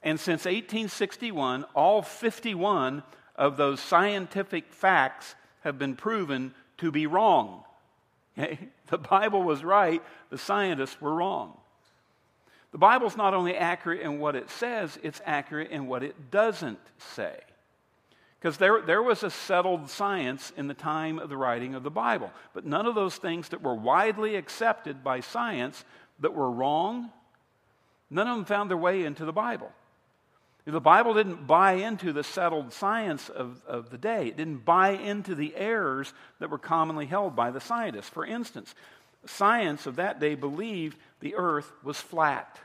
And 0.02 0.20
since 0.20 0.46
1861, 0.46 1.66
all 1.76 2.02
51 2.02 3.04
of 3.36 3.58
those 3.58 3.80
scientific 3.80 4.72
facts 4.74 5.36
have 5.62 5.78
been 5.78 5.96
proven 5.96 6.54
to 6.78 6.92
be 6.92 7.06
wrong. 7.06 7.64
The 8.90 8.98
Bible 8.98 9.44
was 9.44 9.66
right, 9.66 10.02
the 10.30 10.38
scientists 10.38 11.02
were 11.02 11.14
wrong. 11.14 11.58
The 12.72 12.78
Bible's 12.78 13.18
not 13.18 13.34
only 13.34 13.56
accurate 13.56 14.02
in 14.02 14.20
what 14.20 14.36
it 14.36 14.50
says, 14.50 14.98
it's 15.04 15.22
accurate 15.26 15.72
in 15.72 15.88
what 15.88 16.04
it 16.04 16.32
doesn't 16.32 16.80
say. 17.16 17.38
Because 18.40 18.58
there, 18.58 18.82
there 18.82 19.02
was 19.02 19.24
a 19.24 19.32
settled 19.32 19.90
science 19.90 20.54
in 20.56 20.68
the 20.68 20.74
time 20.74 21.20
of 21.20 21.28
the 21.30 21.38
writing 21.38 21.76
of 21.76 21.84
the 21.84 21.90
Bible. 21.90 22.32
But 22.54 22.66
none 22.66 22.86
of 22.86 22.96
those 22.96 23.16
things 23.16 23.50
that 23.50 23.64
were 23.64 23.74
widely 23.74 24.36
accepted 24.36 25.04
by 25.04 25.22
science 25.22 25.84
that 26.20 26.34
were 26.34 26.52
wrong, 26.52 27.12
none 28.10 28.28
of 28.28 28.36
them 28.36 28.46
found 28.46 28.70
their 28.70 28.78
way 28.78 29.04
into 29.04 29.26
the 29.26 29.34
Bible. 29.34 29.72
The 30.68 30.82
Bible 30.82 31.14
didn't 31.14 31.48
buy 31.48 31.74
into 31.74 32.12
the 32.12 32.26
settled 32.26 32.74
science 32.74 33.30
of, 33.30 33.62
of 33.66 33.90
the 33.90 33.98
day. 33.98 34.28
It 34.28 34.36
didn't 34.36 34.66
buy 34.66 34.90
into 34.90 35.34
the 35.34 35.56
errors 35.56 36.14
that 36.40 36.50
were 36.50 36.58
commonly 36.58 37.06
held 37.06 37.38
by 37.38 37.52
the 37.52 37.62
scientists. 37.62 38.10
For 38.10 38.26
instance, 38.26 38.76
science 39.26 39.86
of 39.86 39.96
that 39.96 40.20
day 40.20 40.36
believed 40.36 40.98
the 41.22 41.36
earth 41.36 41.72
was 41.84 42.02
flat. 42.02 42.60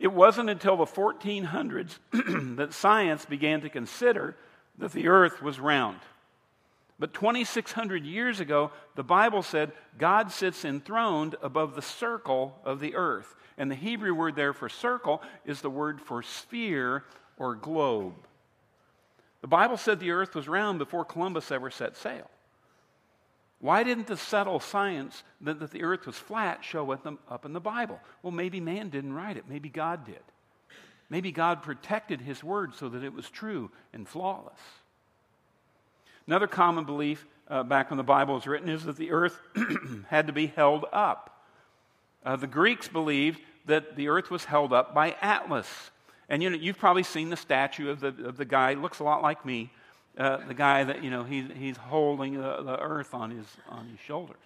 It 0.00 0.12
wasn't 0.12 0.50
until 0.50 0.76
the 0.76 0.84
1400s 0.84 1.98
that 2.56 2.72
science 2.72 3.24
began 3.26 3.60
to 3.60 3.68
consider 3.68 4.34
that 4.78 4.90
the 4.90 5.06
earth 5.06 5.40
was 5.40 5.60
round. 5.60 6.00
But 6.98 7.14
2,600 7.14 8.04
years 8.04 8.40
ago, 8.40 8.72
the 8.96 9.04
Bible 9.04 9.42
said 9.42 9.70
God 9.98 10.32
sits 10.32 10.64
enthroned 10.64 11.36
above 11.42 11.76
the 11.76 11.82
circle 11.82 12.58
of 12.64 12.80
the 12.80 12.96
earth. 12.96 13.36
And 13.62 13.70
the 13.70 13.76
Hebrew 13.76 14.12
word 14.12 14.34
there 14.34 14.52
for 14.52 14.68
circle 14.68 15.22
is 15.44 15.60
the 15.60 15.70
word 15.70 16.00
for 16.00 16.20
sphere 16.20 17.04
or 17.36 17.54
globe. 17.54 18.14
The 19.40 19.46
Bible 19.46 19.76
said 19.76 20.00
the 20.00 20.10
earth 20.10 20.34
was 20.34 20.48
round 20.48 20.80
before 20.80 21.04
Columbus 21.04 21.52
ever 21.52 21.70
set 21.70 21.96
sail. 21.96 22.28
Why 23.60 23.84
didn't 23.84 24.08
the 24.08 24.16
settled 24.16 24.64
science 24.64 25.22
that, 25.42 25.60
that 25.60 25.70
the 25.70 25.84
earth 25.84 26.06
was 26.06 26.16
flat 26.16 26.64
show 26.64 26.90
up 26.90 27.44
in 27.44 27.52
the 27.52 27.60
Bible? 27.60 28.00
Well, 28.24 28.32
maybe 28.32 28.58
man 28.58 28.88
didn't 28.88 29.12
write 29.12 29.36
it. 29.36 29.44
Maybe 29.48 29.68
God 29.68 30.06
did. 30.06 30.24
Maybe 31.08 31.30
God 31.30 31.62
protected 31.62 32.20
his 32.20 32.42
word 32.42 32.74
so 32.74 32.88
that 32.88 33.04
it 33.04 33.12
was 33.12 33.30
true 33.30 33.70
and 33.92 34.08
flawless. 34.08 34.58
Another 36.26 36.48
common 36.48 36.84
belief 36.84 37.24
uh, 37.46 37.62
back 37.62 37.92
when 37.92 37.96
the 37.96 38.02
Bible 38.02 38.34
was 38.34 38.48
written 38.48 38.68
is 38.68 38.82
that 38.86 38.96
the 38.96 39.12
earth 39.12 39.38
had 40.08 40.26
to 40.26 40.32
be 40.32 40.48
held 40.48 40.84
up. 40.92 41.28
Uh, 42.24 42.34
the 42.34 42.48
Greeks 42.48 42.88
believed 42.88 43.40
that 43.66 43.96
the 43.96 44.08
earth 44.08 44.30
was 44.30 44.44
held 44.44 44.72
up 44.72 44.94
by 44.94 45.16
Atlas. 45.20 45.90
And 46.28 46.42
you 46.42 46.50
know, 46.50 46.56
you've 46.56 46.78
probably 46.78 47.02
seen 47.02 47.30
the 47.30 47.36
statue 47.36 47.90
of 47.90 48.00
the, 48.00 48.08
of 48.24 48.36
the 48.36 48.44
guy, 48.44 48.74
looks 48.74 48.98
a 49.00 49.04
lot 49.04 49.22
like 49.22 49.44
me, 49.44 49.70
uh, 50.18 50.38
the 50.46 50.54
guy 50.54 50.84
that, 50.84 51.02
you 51.02 51.10
know, 51.10 51.24
he, 51.24 51.42
he's 51.42 51.76
holding 51.76 52.34
the, 52.34 52.62
the 52.62 52.78
earth 52.78 53.14
on 53.14 53.30
his, 53.30 53.46
on 53.68 53.88
his 53.88 54.00
shoulders. 54.00 54.36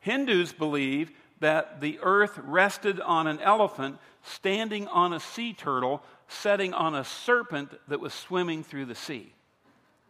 Hindus 0.00 0.52
believe 0.52 1.10
that 1.40 1.80
the 1.80 1.98
earth 2.02 2.38
rested 2.38 3.00
on 3.00 3.26
an 3.26 3.40
elephant 3.40 3.98
standing 4.22 4.86
on 4.88 5.12
a 5.12 5.20
sea 5.20 5.52
turtle, 5.52 6.02
setting 6.28 6.72
on 6.72 6.94
a 6.94 7.04
serpent 7.04 7.70
that 7.88 8.00
was 8.00 8.12
swimming 8.14 8.62
through 8.62 8.84
the 8.84 8.94
sea. 8.94 9.32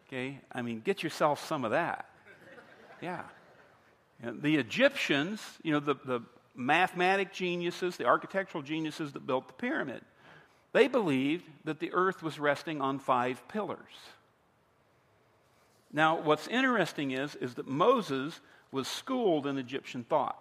Okay? 0.07 0.41
I 0.53 0.62
mean, 0.62 0.81
get 0.85 1.03
yourself 1.03 1.47
some 1.47 1.65
of 1.65 1.71
that. 1.73 2.09
Yeah. 3.03 3.23
the 4.23 4.57
Egyptians, 4.57 5.43
you 5.62 5.73
know, 5.73 5.81
the, 5.81 5.95
the 6.05 6.21
mathematic 6.57 7.33
geniuses, 7.33 7.97
the 7.97 8.07
architectural 8.07 8.63
geniuses 8.63 9.13
that 9.13 9.27
built 9.27 9.49
the 9.49 9.55
pyramid, 9.55 10.03
they 10.73 10.89
believed 10.89 11.45
that 11.65 11.81
the 11.81 11.93
earth 11.93 12.23
was 12.23 12.39
resting 12.39 12.81
on 12.81 12.99
five 12.99 13.47
pillars. 13.49 13.79
Now, 15.93 16.21
what's 16.21 16.49
interesting 16.49 17.13
is, 17.13 17.35
is 17.37 17.55
that 17.55 17.67
Moses 17.67 18.41
was 18.71 18.89
schooled 18.89 19.47
in 19.47 19.57
Egyptian 19.57 20.05
thought. 20.05 20.37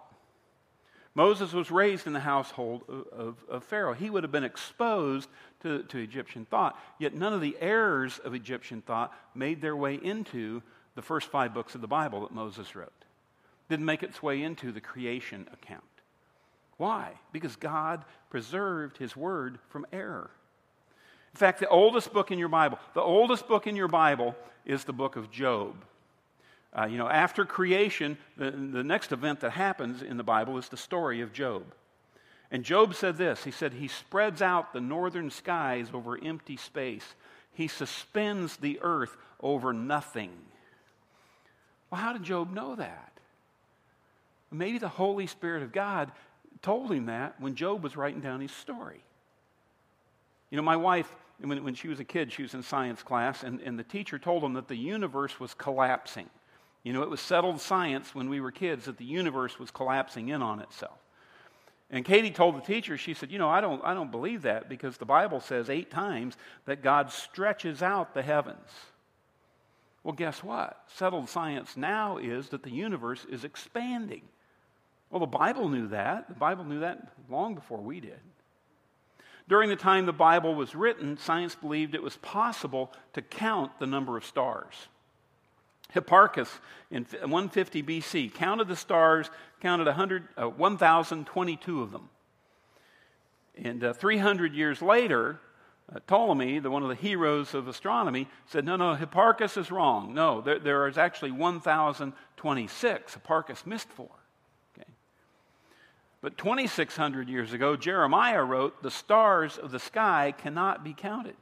Moses 1.14 1.54
was 1.54 1.70
raised 1.70 2.06
in 2.06 2.12
the 2.12 2.20
household 2.20 2.82
of, 2.88 3.06
of, 3.18 3.36
of, 3.48 3.64
Pharaoh. 3.64 3.94
He 3.94 4.10
would 4.10 4.22
have 4.22 4.32
been 4.32 4.44
exposed 4.44 5.30
to, 5.62 5.82
to 5.84 5.96
Egyptian 5.96 6.44
thought, 6.44 6.78
yet 6.98 7.14
none 7.14 7.32
of 7.32 7.40
the 7.40 7.56
errors 7.58 8.18
of 8.18 8.34
Egyptian 8.34 8.82
thought 8.82 9.14
made 9.34 9.62
their 9.62 9.74
way 9.74 9.94
into 9.94 10.62
the 10.94 11.00
first 11.00 11.30
five 11.30 11.54
books 11.54 11.74
of 11.74 11.80
the 11.80 11.86
Bible 11.86 12.20
that 12.20 12.32
Moses 12.32 12.76
wrote. 12.76 12.92
Didn't 13.70 13.86
make 13.86 14.02
its 14.02 14.22
way 14.22 14.42
into 14.42 14.72
the 14.72 14.80
creation 14.82 15.48
account. 15.54 15.82
Why? 16.76 17.12
Because 17.32 17.56
God 17.56 18.04
preserved 18.30 18.98
his 18.98 19.16
word 19.16 19.58
from 19.68 19.86
error. 19.92 20.30
In 21.32 21.38
fact, 21.38 21.60
the 21.60 21.68
oldest 21.68 22.12
book 22.12 22.30
in 22.30 22.38
your 22.38 22.48
Bible, 22.48 22.78
the 22.94 23.02
oldest 23.02 23.46
book 23.48 23.66
in 23.66 23.76
your 23.76 23.88
Bible 23.88 24.34
is 24.64 24.84
the 24.84 24.92
book 24.92 25.16
of 25.16 25.30
Job. 25.30 25.74
Uh, 26.76 26.86
you 26.86 26.98
know, 26.98 27.08
after 27.08 27.44
creation, 27.46 28.18
the, 28.36 28.50
the 28.50 28.84
next 28.84 29.12
event 29.12 29.40
that 29.40 29.52
happens 29.52 30.02
in 30.02 30.16
the 30.16 30.24
Bible 30.24 30.58
is 30.58 30.68
the 30.68 30.76
story 30.76 31.22
of 31.22 31.32
Job. 31.32 31.64
And 32.50 32.64
Job 32.64 32.94
said 32.94 33.16
this 33.16 33.44
He 33.44 33.50
said, 33.50 33.72
He 33.72 33.88
spreads 33.88 34.42
out 34.42 34.72
the 34.72 34.80
northern 34.80 35.30
skies 35.30 35.88
over 35.92 36.18
empty 36.22 36.56
space, 36.56 37.14
He 37.52 37.68
suspends 37.68 38.56
the 38.56 38.78
earth 38.82 39.16
over 39.40 39.72
nothing. 39.72 40.32
Well, 41.90 42.00
how 42.00 42.12
did 42.12 42.24
Job 42.24 42.52
know 42.52 42.76
that? 42.76 43.12
Maybe 44.50 44.78
the 44.78 44.88
Holy 44.88 45.26
Spirit 45.26 45.62
of 45.62 45.72
God 45.72 46.10
told 46.62 46.92
him 46.92 47.06
that 47.06 47.40
when 47.40 47.54
Job 47.54 47.82
was 47.82 47.96
writing 47.96 48.20
down 48.20 48.40
his 48.40 48.52
story. 48.52 49.02
You 50.50 50.56
know, 50.56 50.62
my 50.62 50.76
wife, 50.76 51.14
when, 51.40 51.62
when 51.64 51.74
she 51.74 51.88
was 51.88 52.00
a 52.00 52.04
kid, 52.04 52.32
she 52.32 52.42
was 52.42 52.54
in 52.54 52.62
science 52.62 53.02
class, 53.02 53.42
and, 53.42 53.60
and 53.60 53.78
the 53.78 53.84
teacher 53.84 54.18
told 54.18 54.42
him 54.42 54.54
that 54.54 54.68
the 54.68 54.76
universe 54.76 55.38
was 55.40 55.54
collapsing. 55.54 56.30
You 56.82 56.92
know, 56.92 57.02
it 57.02 57.10
was 57.10 57.20
settled 57.20 57.60
science 57.60 58.14
when 58.14 58.30
we 58.30 58.40
were 58.40 58.52
kids 58.52 58.84
that 58.84 58.96
the 58.96 59.04
universe 59.04 59.58
was 59.58 59.70
collapsing 59.70 60.28
in 60.28 60.40
on 60.40 60.60
itself. 60.60 60.98
And 61.90 62.04
Katie 62.04 62.30
told 62.30 62.56
the 62.56 62.60
teacher, 62.60 62.96
she 62.96 63.14
said, 63.14 63.30
You 63.30 63.38
know, 63.38 63.48
I 63.48 63.60
don't, 63.60 63.84
I 63.84 63.94
don't 63.94 64.10
believe 64.10 64.42
that 64.42 64.68
because 64.68 64.96
the 64.96 65.04
Bible 65.04 65.40
says 65.40 65.70
eight 65.70 65.90
times 65.90 66.36
that 66.64 66.82
God 66.82 67.10
stretches 67.10 67.82
out 67.82 68.14
the 68.14 68.22
heavens. 68.22 68.70
Well, 70.02 70.14
guess 70.14 70.42
what? 70.42 70.80
Settled 70.94 71.28
science 71.28 71.76
now 71.76 72.18
is 72.18 72.48
that 72.50 72.62
the 72.62 72.70
universe 72.70 73.24
is 73.28 73.44
expanding. 73.44 74.22
Well, 75.10 75.20
the 75.20 75.26
Bible 75.26 75.68
knew 75.68 75.88
that. 75.88 76.28
The 76.28 76.34
Bible 76.34 76.64
knew 76.64 76.80
that 76.80 77.12
long 77.28 77.54
before 77.54 77.78
we 77.78 78.00
did. 78.00 78.20
During 79.48 79.68
the 79.68 79.76
time 79.76 80.06
the 80.06 80.12
Bible 80.12 80.54
was 80.54 80.74
written, 80.74 81.16
science 81.18 81.54
believed 81.54 81.94
it 81.94 82.02
was 82.02 82.16
possible 82.16 82.92
to 83.12 83.22
count 83.22 83.78
the 83.78 83.86
number 83.86 84.16
of 84.16 84.24
stars. 84.24 84.74
Hipparchus 85.94 86.48
in 86.90 87.04
150 87.04 87.82
BC 87.82 88.34
counted 88.34 88.66
the 88.66 88.76
stars, 88.76 89.30
counted 89.60 89.86
100, 89.86 90.28
uh, 90.36 90.48
1,022 90.48 91.82
of 91.82 91.92
them. 91.92 92.08
And 93.56 93.84
uh, 93.84 93.92
300 93.92 94.52
years 94.52 94.82
later, 94.82 95.40
uh, 95.94 96.00
Ptolemy, 96.06 96.58
the, 96.58 96.70
one 96.70 96.82
of 96.82 96.88
the 96.88 96.96
heroes 96.96 97.54
of 97.54 97.68
astronomy, 97.68 98.28
said, 98.46 98.64
No, 98.64 98.76
no, 98.76 98.96
Hipparchus 98.96 99.56
is 99.56 99.70
wrong. 99.70 100.12
No, 100.12 100.40
there, 100.40 100.58
there 100.58 100.88
is 100.88 100.98
actually 100.98 101.30
1,026. 101.30 103.14
Hipparchus 103.14 103.64
missed 103.64 103.88
four. 103.90 104.10
But 106.26 106.38
2,600 106.38 107.28
years 107.28 107.52
ago, 107.52 107.76
Jeremiah 107.76 108.42
wrote, 108.42 108.82
The 108.82 108.90
stars 108.90 109.58
of 109.58 109.70
the 109.70 109.78
sky 109.78 110.34
cannot 110.36 110.82
be 110.82 110.92
counted. 110.92 111.36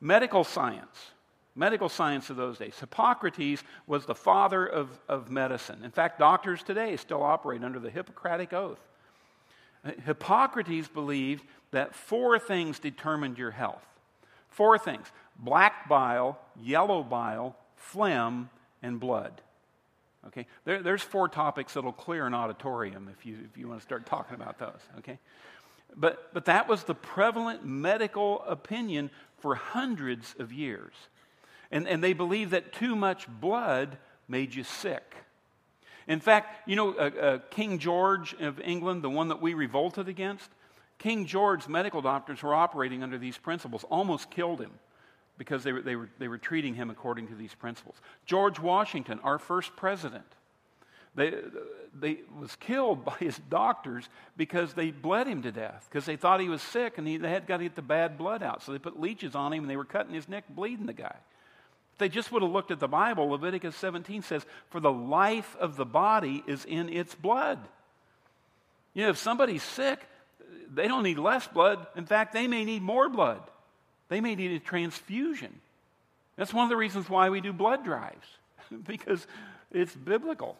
Medical 0.00 0.44
science 0.44 1.10
medical 1.56 1.88
science 1.88 2.30
of 2.30 2.36
those 2.36 2.58
days. 2.58 2.78
Hippocrates 2.78 3.64
was 3.88 4.06
the 4.06 4.14
father 4.14 4.64
of, 4.64 4.88
of 5.08 5.28
medicine. 5.28 5.80
In 5.82 5.90
fact, 5.90 6.20
doctors 6.20 6.62
today 6.62 6.96
still 6.96 7.24
operate 7.24 7.64
under 7.64 7.80
the 7.80 7.90
Hippocratic 7.90 8.52
Oath. 8.52 8.80
Hippocrates 10.04 10.86
believed 10.86 11.44
that 11.72 11.96
four 11.96 12.38
things 12.38 12.78
determined 12.78 13.38
your 13.38 13.50
health. 13.50 13.84
Four 14.50 14.78
things 14.78 15.10
black 15.36 15.88
bile, 15.88 16.38
yellow 16.62 17.02
bile, 17.02 17.56
phlegm, 17.74 18.50
and 18.84 19.00
blood. 19.00 19.42
Okay? 20.28 20.46
There, 20.64 20.82
there's 20.82 21.02
four 21.02 21.28
topics 21.28 21.74
that'll 21.74 21.92
clear 21.92 22.26
an 22.26 22.34
auditorium 22.34 23.08
if 23.12 23.26
you, 23.26 23.38
if 23.44 23.56
you 23.58 23.68
want 23.68 23.80
to 23.80 23.84
start 23.84 24.06
talking 24.06 24.34
about 24.34 24.58
those. 24.58 24.80
Okay? 24.98 25.18
But, 25.96 26.32
but 26.32 26.46
that 26.46 26.68
was 26.68 26.84
the 26.84 26.94
prevalent 26.94 27.66
medical 27.66 28.42
opinion 28.46 29.10
for 29.38 29.54
hundreds 29.54 30.34
of 30.38 30.52
years. 30.52 30.94
And, 31.70 31.88
and 31.88 32.02
they 32.02 32.12
believed 32.12 32.52
that 32.52 32.72
too 32.72 32.94
much 32.94 33.28
blood 33.28 33.98
made 34.28 34.54
you 34.54 34.64
sick. 34.64 35.16
In 36.06 36.20
fact, 36.20 36.68
you 36.68 36.76
know, 36.76 36.94
uh, 36.94 37.10
uh, 37.20 37.38
King 37.50 37.78
George 37.78 38.34
of 38.40 38.60
England, 38.60 39.02
the 39.02 39.10
one 39.10 39.28
that 39.28 39.40
we 39.40 39.54
revolted 39.54 40.08
against, 40.08 40.50
King 40.98 41.26
George's 41.26 41.68
medical 41.68 42.00
doctors 42.00 42.42
were 42.42 42.54
operating 42.54 43.02
under 43.02 43.18
these 43.18 43.38
principles, 43.38 43.84
almost 43.84 44.30
killed 44.30 44.60
him 44.60 44.72
because 45.42 45.64
they 45.64 45.72
were, 45.72 45.82
they, 45.82 45.96
were, 45.96 46.08
they 46.20 46.28
were 46.28 46.38
treating 46.38 46.72
him 46.76 46.88
according 46.88 47.26
to 47.26 47.34
these 47.34 47.52
principles. 47.52 47.96
George 48.26 48.60
Washington, 48.60 49.18
our 49.24 49.40
first 49.40 49.74
president, 49.74 50.24
they, 51.16 51.34
they 51.98 52.18
was 52.38 52.54
killed 52.56 53.04
by 53.04 53.16
his 53.18 53.36
doctors 53.50 54.08
because 54.36 54.74
they 54.74 54.92
bled 54.92 55.26
him 55.26 55.42
to 55.42 55.50
death 55.50 55.88
because 55.90 56.06
they 56.06 56.14
thought 56.14 56.40
he 56.40 56.48
was 56.48 56.62
sick 56.62 56.96
and 56.96 57.08
he, 57.08 57.16
they 57.16 57.28
had 57.28 57.48
got 57.48 57.56
to 57.56 57.64
get 57.64 57.74
the 57.74 57.82
bad 57.82 58.16
blood 58.16 58.40
out. 58.40 58.62
So 58.62 58.70
they 58.70 58.78
put 58.78 59.00
leeches 59.00 59.34
on 59.34 59.52
him 59.52 59.64
and 59.64 59.70
they 59.70 59.76
were 59.76 59.84
cutting 59.84 60.14
his 60.14 60.28
neck, 60.28 60.44
bleeding 60.48 60.86
the 60.86 60.92
guy. 60.92 61.16
If 61.94 61.98
they 61.98 62.08
just 62.08 62.30
would 62.30 62.42
have 62.42 62.52
looked 62.52 62.70
at 62.70 62.78
the 62.78 62.88
Bible, 62.88 63.30
Leviticus 63.30 63.74
17 63.76 64.22
says, 64.22 64.46
For 64.70 64.78
the 64.78 64.92
life 64.92 65.56
of 65.58 65.74
the 65.74 65.84
body 65.84 66.44
is 66.46 66.64
in 66.64 66.88
its 66.88 67.16
blood. 67.16 67.58
You 68.94 69.02
know, 69.02 69.10
if 69.10 69.18
somebody's 69.18 69.64
sick, 69.64 69.98
they 70.72 70.86
don't 70.86 71.02
need 71.02 71.18
less 71.18 71.48
blood. 71.48 71.84
In 71.96 72.06
fact, 72.06 72.32
they 72.32 72.46
may 72.46 72.64
need 72.64 72.80
more 72.80 73.08
blood. 73.08 73.42
They 74.12 74.20
may 74.20 74.34
need 74.34 74.52
a 74.52 74.58
transfusion. 74.58 75.60
That's 76.36 76.52
one 76.52 76.64
of 76.64 76.70
the 76.70 76.76
reasons 76.76 77.08
why 77.08 77.30
we 77.30 77.40
do 77.40 77.52
blood 77.52 77.84
drives, 77.84 78.26
because 78.86 79.26
it's 79.70 79.94
biblical. 79.94 80.56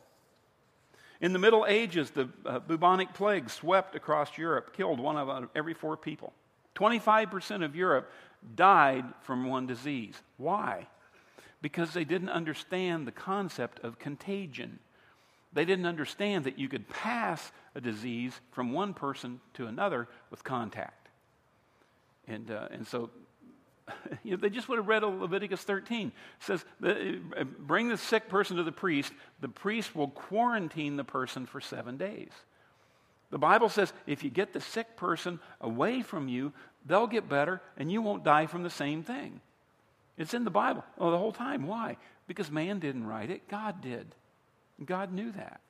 In 1.21 1.33
the 1.33 1.39
Middle 1.39 1.67
Ages, 1.69 2.11
the 2.11 2.29
uh, 2.45 2.59
bubonic 2.59 3.15
plague 3.15 3.49
swept 3.51 3.95
across 3.95 4.37
Europe, 4.37 4.75
killed 4.77 4.99
one 4.99 5.17
of 5.17 5.49
every 5.55 5.75
four 5.75 5.97
people. 5.97 6.33
25% 6.75 7.65
of 7.65 7.77
Europe 7.77 8.11
died 8.57 9.05
from 9.23 9.47
one 9.47 9.67
disease. 9.67 10.17
Why? 10.37 10.87
because 11.63 11.95
they 11.95 12.05
didn't 12.05 12.29
understand 12.29 13.07
the 13.07 13.13
concept 13.13 13.79
of 13.85 13.99
contagion. 13.99 14.81
They 15.53 15.65
didn't 15.65 15.87
understand 15.87 16.45
that 16.45 16.59
you 16.59 16.69
could 16.69 16.89
pass 16.89 17.53
a 17.75 17.81
disease 17.81 18.39
from 18.51 18.73
one 18.73 18.93
person 18.93 19.41
to 19.55 19.67
another 19.67 20.09
with 20.31 20.43
contact. 20.43 21.09
And, 22.27 22.51
uh, 22.51 22.69
and 22.71 22.87
so 22.87 23.11
you 24.23 24.33
know, 24.33 24.37
they 24.37 24.51
just 24.51 24.69
would 24.69 24.79
have 24.79 24.89
read 24.89 25.03
Leviticus 25.03 25.63
13. 25.63 26.09
It 26.09 26.13
says, 26.41 26.65
uh, 26.85 27.45
bring 27.59 27.89
the 27.89 27.97
sick 27.97 28.29
person 28.29 28.57
to 28.57 28.63
the 28.63 28.73
priest. 28.73 29.13
The 29.41 29.49
priest 29.49 29.95
will 29.95 30.09
quarantine 30.09 30.97
the 30.97 31.05
person 31.05 31.47
for 31.47 31.61
seven 31.61 31.97
days. 31.97 32.31
The 33.31 33.39
Bible 33.39 33.71
says 33.71 33.93
if 34.07 34.23
you 34.23 34.31
get 34.31 34.53
the 34.53 34.61
sick 34.61 34.97
person 34.97 35.41
away 35.61 36.03
from 36.03 36.29
you, 36.29 36.53
they'll 36.85 37.07
get 37.07 37.29
better 37.29 37.63
and 37.77 37.91
you 37.91 38.03
won't 38.03 38.25
die 38.25 38.47
from 38.47 38.63
the 38.63 38.71
same 38.71 39.03
thing. 39.03 39.41
It's 40.19 40.35
in 40.35 40.45
the 40.45 40.51
Bible 40.51 40.85
oh, 40.99 41.11
the 41.11 41.19
whole 41.19 41.33
time. 41.33 41.67
Why? 41.67 41.97
Because 42.27 42.51
man 42.51 42.79
didn't 42.79 43.07
write 43.07 43.31
it, 43.31 43.49
God 43.49 43.81
did. 43.81 44.07
God 44.85 45.13
knew 45.13 45.33
that. 45.33 45.61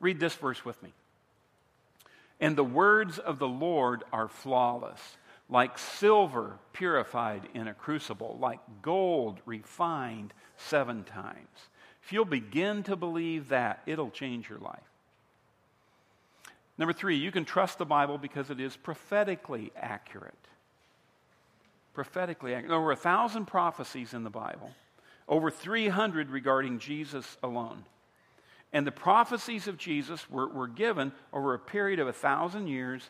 Read 0.00 0.18
this 0.20 0.34
verse 0.34 0.64
with 0.64 0.82
me. 0.82 0.92
And 2.40 2.56
the 2.56 2.64
words 2.64 3.18
of 3.18 3.38
the 3.38 3.48
Lord 3.48 4.04
are 4.12 4.28
flawless, 4.28 5.00
like 5.54 5.78
silver 5.78 6.58
purified 6.72 7.48
in 7.54 7.68
a 7.68 7.74
crucible, 7.74 8.36
like 8.40 8.58
gold 8.82 9.38
refined 9.46 10.34
seven 10.56 11.04
times. 11.04 11.68
If 12.02 12.12
you'll 12.12 12.24
begin 12.24 12.82
to 12.82 12.96
believe 12.96 13.50
that, 13.50 13.80
it'll 13.86 14.10
change 14.10 14.48
your 14.48 14.58
life. 14.58 14.82
Number 16.76 16.92
three, 16.92 17.14
you 17.14 17.30
can 17.30 17.44
trust 17.44 17.78
the 17.78 17.86
Bible 17.86 18.18
because 18.18 18.50
it 18.50 18.58
is 18.58 18.76
prophetically 18.76 19.70
accurate. 19.76 20.34
Prophetically 21.94 22.52
accurate. 22.52 22.70
There 22.70 22.80
were 22.80 22.90
a 22.90 22.96
thousand 22.96 23.46
prophecies 23.46 24.12
in 24.12 24.24
the 24.24 24.30
Bible, 24.30 24.72
over 25.28 25.52
300 25.52 26.30
regarding 26.30 26.80
Jesus 26.80 27.36
alone. 27.44 27.84
And 28.72 28.84
the 28.84 28.90
prophecies 28.90 29.68
of 29.68 29.78
Jesus 29.78 30.28
were, 30.28 30.48
were 30.48 30.66
given 30.66 31.12
over 31.32 31.54
a 31.54 31.60
period 31.60 32.00
of 32.00 32.08
a 32.08 32.12
thousand 32.12 32.66
years. 32.66 33.08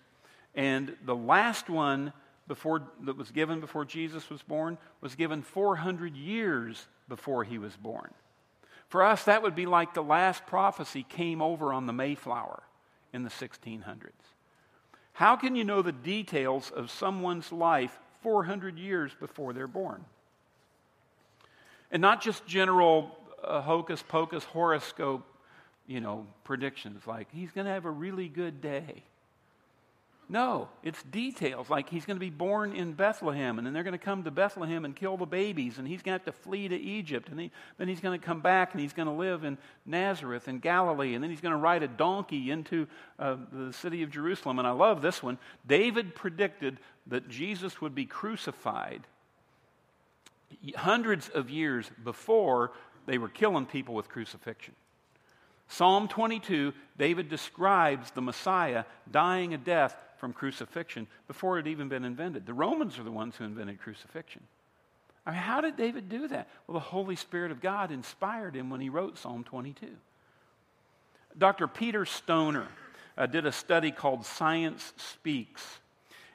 And 0.54 0.94
the 1.06 1.16
last 1.16 1.70
one 1.70 2.12
before, 2.46 2.82
that 3.02 3.16
was 3.16 3.30
given 3.30 3.60
before 3.60 3.84
Jesus 3.84 4.28
was 4.28 4.42
born 4.42 4.78
was 5.00 5.14
given 5.14 5.42
400 5.42 6.16
years 6.16 6.86
before 7.08 7.44
he 7.44 7.58
was 7.58 7.76
born. 7.76 8.12
For 8.88 9.02
us, 9.02 9.24
that 9.24 9.42
would 9.42 9.54
be 9.54 9.66
like 9.66 9.94
the 9.94 10.02
last 10.02 10.46
prophecy 10.46 11.04
came 11.08 11.40
over 11.40 11.72
on 11.72 11.86
the 11.86 11.92
Mayflower 11.92 12.62
in 13.12 13.22
the 13.22 13.30
1600s. 13.30 14.10
How 15.14 15.36
can 15.36 15.56
you 15.56 15.64
know 15.64 15.82
the 15.82 15.92
details 15.92 16.70
of 16.70 16.90
someone's 16.90 17.50
life 17.52 17.98
400 18.22 18.78
years 18.78 19.12
before 19.18 19.52
they're 19.52 19.66
born? 19.66 20.04
And 21.90 22.02
not 22.02 22.20
just 22.20 22.46
general 22.46 23.16
uh, 23.42 23.60
hocus 23.60 24.02
pocus 24.06 24.44
horoscope 24.44 25.24
you 25.86 26.00
know, 26.00 26.26
predictions 26.44 27.06
like 27.06 27.28
he's 27.32 27.50
going 27.52 27.66
to 27.66 27.72
have 27.72 27.84
a 27.84 27.90
really 27.90 28.28
good 28.28 28.60
day. 28.60 29.02
No, 30.28 30.68
it's 30.82 31.02
details 31.02 31.68
like 31.68 31.90
he's 31.90 32.06
going 32.06 32.16
to 32.16 32.20
be 32.20 32.30
born 32.30 32.72
in 32.72 32.94
Bethlehem, 32.94 33.58
and 33.58 33.66
then 33.66 33.74
they're 33.74 33.82
going 33.82 33.92
to 33.92 33.98
come 33.98 34.24
to 34.24 34.30
Bethlehem 34.30 34.86
and 34.86 34.96
kill 34.96 35.18
the 35.18 35.26
babies, 35.26 35.78
and 35.78 35.86
he's 35.86 36.00
going 36.00 36.18
to 36.18 36.24
have 36.24 36.34
to 36.34 36.42
flee 36.42 36.66
to 36.66 36.76
Egypt, 36.76 37.28
and 37.28 37.38
he, 37.38 37.50
then 37.76 37.88
he's 37.88 38.00
going 38.00 38.18
to 38.18 38.24
come 38.24 38.40
back 38.40 38.72
and 38.72 38.80
he's 38.80 38.94
going 38.94 39.06
to 39.06 39.12
live 39.12 39.44
in 39.44 39.58
Nazareth 39.84 40.48
and 40.48 40.62
Galilee, 40.62 41.14
and 41.14 41.22
then 41.22 41.30
he's 41.30 41.42
going 41.42 41.52
to 41.52 41.58
ride 41.58 41.82
a 41.82 41.88
donkey 41.88 42.50
into 42.50 42.86
uh, 43.18 43.36
the 43.52 43.72
city 43.74 44.02
of 44.02 44.10
Jerusalem. 44.10 44.58
And 44.58 44.66
I 44.66 44.70
love 44.70 45.02
this 45.02 45.22
one. 45.22 45.38
David 45.66 46.14
predicted 46.14 46.78
that 47.08 47.28
Jesus 47.28 47.82
would 47.82 47.94
be 47.94 48.06
crucified 48.06 49.02
hundreds 50.76 51.28
of 51.28 51.50
years 51.50 51.90
before 52.02 52.72
they 53.06 53.18
were 53.18 53.28
killing 53.28 53.66
people 53.66 53.94
with 53.94 54.08
crucifixion. 54.08 54.74
Psalm 55.68 56.08
22, 56.08 56.72
David 56.98 57.28
describes 57.28 58.10
the 58.10 58.22
Messiah 58.22 58.84
dying 59.10 59.54
a 59.54 59.58
death 59.58 59.96
from 60.24 60.32
crucifixion 60.32 61.06
before 61.28 61.58
it 61.58 61.66
had 61.66 61.70
even 61.70 61.90
been 61.90 62.02
invented. 62.02 62.46
The 62.46 62.54
Romans 62.54 62.98
are 62.98 63.02
the 63.02 63.10
ones 63.10 63.36
who 63.36 63.44
invented 63.44 63.78
crucifixion. 63.78 64.40
I 65.26 65.32
mean, 65.32 65.40
how 65.40 65.60
did 65.60 65.76
David 65.76 66.08
do 66.08 66.28
that? 66.28 66.48
Well, 66.66 66.72
the 66.72 66.80
Holy 66.80 67.14
Spirit 67.14 67.52
of 67.52 67.60
God 67.60 67.90
inspired 67.90 68.56
him 68.56 68.70
when 68.70 68.80
he 68.80 68.88
wrote 68.88 69.18
Psalm 69.18 69.44
22. 69.44 69.86
Dr. 71.36 71.68
Peter 71.68 72.06
Stoner 72.06 72.68
uh, 73.18 73.26
did 73.26 73.44
a 73.44 73.52
study 73.52 73.90
called 73.90 74.24
Science 74.24 74.94
Speaks, 74.96 75.62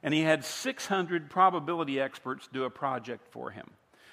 and 0.03 0.13
he 0.13 0.21
had 0.21 0.45
600 0.45 1.27
probability 1.31 1.99
experts 1.99 2.47
do 2.53 2.65
a 2.65 2.69
project 2.69 3.25
for 3.31 3.49
him. 3.49 3.71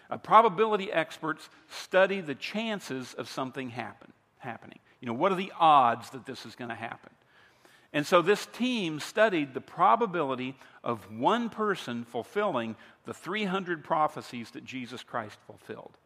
Uh, 0.08 0.16
probability 0.16 0.90
experts 0.90 1.50
study 1.68 2.22
the 2.22 2.34
chances 2.34 3.12
of 3.12 3.28
something 3.28 3.68
happen, 3.68 4.10
happening. 4.38 4.78
You 5.02 5.08
know, 5.08 5.12
what 5.12 5.32
are 5.32 5.36
the 5.36 5.52
odds 5.60 6.08
that 6.10 6.24
this 6.24 6.46
is 6.46 6.54
going 6.54 6.70
to 6.70 6.74
happen? 6.74 7.10
And 7.96 8.06
so 8.06 8.20
this 8.20 8.44
team 8.44 9.00
studied 9.00 9.54
the 9.54 9.60
probability 9.62 10.54
of 10.84 11.10
one 11.10 11.48
person 11.48 12.04
fulfilling 12.04 12.76
the 13.06 13.14
300 13.14 13.82
prophecies 13.82 14.50
that 14.50 14.66
Jesus 14.66 15.02
Christ 15.02 15.38
fulfilled. 15.46 15.96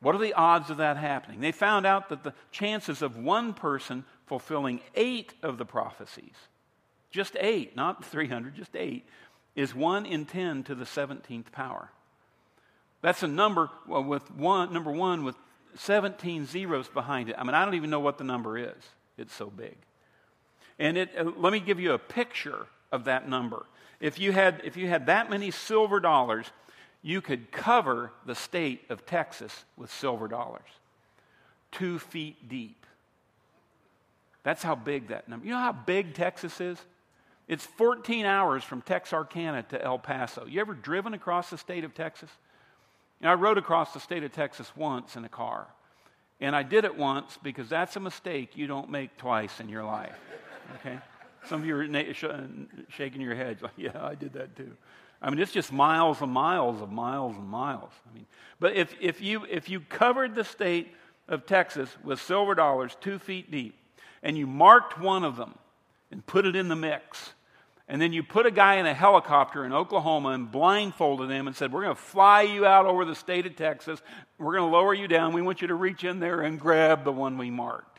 What 0.00 0.14
are 0.14 0.18
the 0.18 0.32
odds 0.32 0.70
of 0.70 0.78
that 0.78 0.96
happening? 0.96 1.40
They 1.40 1.52
found 1.52 1.84
out 1.84 2.08
that 2.08 2.24
the 2.24 2.32
chances 2.52 3.02
of 3.02 3.18
one 3.18 3.52
person 3.52 4.06
fulfilling 4.24 4.80
eight 4.94 5.34
of 5.42 5.58
the 5.58 5.66
prophecies, 5.66 6.32
just 7.10 7.36
eight, 7.38 7.76
not 7.76 8.02
300, 8.02 8.54
just 8.54 8.74
eight, 8.74 9.04
is 9.54 9.74
1 9.74 10.06
in 10.06 10.24
10 10.24 10.62
to 10.62 10.74
the 10.74 10.86
17th 10.86 11.52
power. 11.52 11.90
That's 13.02 13.22
a 13.22 13.28
number 13.28 13.68
with 13.86 14.30
one, 14.30 14.72
number 14.72 14.90
one 14.90 15.22
with 15.22 15.36
17 15.74 16.46
zeros 16.46 16.88
behind 16.88 17.28
it. 17.28 17.34
I 17.36 17.44
mean, 17.44 17.52
I 17.52 17.62
don't 17.66 17.74
even 17.74 17.90
know 17.90 18.00
what 18.00 18.16
the 18.16 18.24
number 18.24 18.56
is. 18.56 18.82
It's 19.18 19.34
so 19.34 19.50
big. 19.50 19.76
And 20.82 20.98
it, 20.98 21.10
uh, 21.16 21.30
let 21.36 21.52
me 21.52 21.60
give 21.60 21.78
you 21.78 21.92
a 21.92 21.98
picture 21.98 22.66
of 22.90 23.04
that 23.04 23.28
number. 23.28 23.66
If 24.00 24.18
you, 24.18 24.32
had, 24.32 24.62
if 24.64 24.76
you 24.76 24.88
had 24.88 25.06
that 25.06 25.30
many 25.30 25.52
silver 25.52 26.00
dollars, 26.00 26.46
you 27.02 27.20
could 27.20 27.52
cover 27.52 28.10
the 28.26 28.34
state 28.34 28.82
of 28.90 29.06
Texas 29.06 29.64
with 29.76 29.92
silver 29.92 30.26
dollars, 30.26 30.66
two 31.70 32.00
feet 32.00 32.48
deep. 32.48 32.84
That's 34.42 34.64
how 34.64 34.74
big 34.74 35.06
that 35.08 35.28
number. 35.28 35.46
You 35.46 35.52
know 35.52 35.60
how 35.60 35.70
big 35.70 36.14
Texas 36.14 36.60
is? 36.60 36.78
It's 37.46 37.64
14 37.64 38.26
hours 38.26 38.64
from 38.64 38.82
Texarkana 38.82 39.62
to 39.68 39.80
El 39.80 40.00
Paso. 40.00 40.46
You 40.46 40.60
ever 40.60 40.74
driven 40.74 41.14
across 41.14 41.50
the 41.50 41.58
state 41.58 41.84
of 41.84 41.94
Texas? 41.94 42.30
I 43.22 43.34
rode 43.34 43.56
across 43.56 43.94
the 43.94 44.00
state 44.00 44.24
of 44.24 44.32
Texas 44.32 44.72
once 44.74 45.14
in 45.14 45.24
a 45.24 45.28
car. 45.28 45.68
And 46.40 46.56
I 46.56 46.64
did 46.64 46.84
it 46.84 46.96
once 46.96 47.38
because 47.40 47.68
that's 47.68 47.94
a 47.94 48.00
mistake 48.00 48.56
you 48.56 48.66
don't 48.66 48.90
make 48.90 49.16
twice 49.16 49.60
in 49.60 49.68
your 49.68 49.84
life. 49.84 50.18
Okay? 50.76 50.98
Some 51.46 51.62
of 51.62 51.66
you 51.66 51.76
are 51.76 51.86
na- 51.86 52.12
sh- 52.12 52.24
shaking 52.88 53.20
your 53.20 53.34
heads 53.34 53.62
like, 53.62 53.72
yeah, 53.76 54.02
I 54.02 54.14
did 54.14 54.32
that 54.34 54.56
too. 54.56 54.72
I 55.20 55.30
mean, 55.30 55.38
it's 55.38 55.52
just 55.52 55.72
miles 55.72 56.20
and 56.20 56.32
miles 56.32 56.82
of 56.82 56.90
miles 56.90 57.36
and 57.36 57.46
miles. 57.46 57.92
I 58.10 58.14
mean, 58.14 58.26
but 58.58 58.74
if, 58.74 58.94
if, 59.00 59.20
you, 59.20 59.44
if 59.48 59.68
you 59.68 59.80
covered 59.80 60.34
the 60.34 60.44
state 60.44 60.92
of 61.28 61.46
Texas 61.46 61.88
with 62.02 62.20
silver 62.20 62.54
dollars 62.54 62.96
two 63.00 63.18
feet 63.18 63.50
deep 63.50 63.78
and 64.22 64.36
you 64.36 64.46
marked 64.46 64.98
one 64.98 65.22
of 65.22 65.36
them 65.36 65.54
and 66.10 66.26
put 66.26 66.44
it 66.44 66.56
in 66.56 66.68
the 66.68 66.76
mix, 66.76 67.32
and 67.88 68.00
then 68.00 68.12
you 68.12 68.22
put 68.22 68.46
a 68.46 68.50
guy 68.50 68.76
in 68.76 68.86
a 68.86 68.94
helicopter 68.94 69.64
in 69.64 69.72
Oklahoma 69.72 70.30
and 70.30 70.50
blindfolded 70.50 71.30
him 71.30 71.46
and 71.46 71.54
said, 71.54 71.72
We're 71.72 71.82
going 71.82 71.94
to 71.94 72.00
fly 72.00 72.42
you 72.42 72.64
out 72.64 72.86
over 72.86 73.04
the 73.04 73.14
state 73.14 73.44
of 73.44 73.54
Texas. 73.56 74.00
We're 74.38 74.56
going 74.56 74.70
to 74.70 74.74
lower 74.74 74.94
you 74.94 75.08
down. 75.08 75.32
We 75.32 75.42
want 75.42 75.60
you 75.60 75.68
to 75.68 75.74
reach 75.74 76.02
in 76.04 76.18
there 76.18 76.40
and 76.40 76.58
grab 76.58 77.04
the 77.04 77.12
one 77.12 77.38
we 77.38 77.50
marked. 77.50 77.91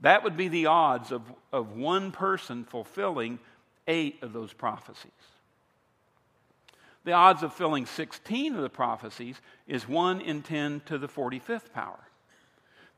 That 0.00 0.22
would 0.24 0.36
be 0.36 0.48
the 0.48 0.66
odds 0.66 1.12
of, 1.12 1.22
of 1.52 1.72
one 1.72 2.12
person 2.12 2.64
fulfilling 2.64 3.38
eight 3.86 4.22
of 4.22 4.32
those 4.32 4.52
prophecies. 4.52 5.10
The 7.04 7.12
odds 7.12 7.42
of 7.42 7.54
filling 7.54 7.86
16 7.86 8.54
of 8.54 8.62
the 8.62 8.68
prophecies 8.68 9.40
is 9.66 9.88
1 9.88 10.20
in 10.20 10.42
10 10.42 10.82
to 10.86 10.98
the 10.98 11.08
45th 11.08 11.72
power. 11.72 11.98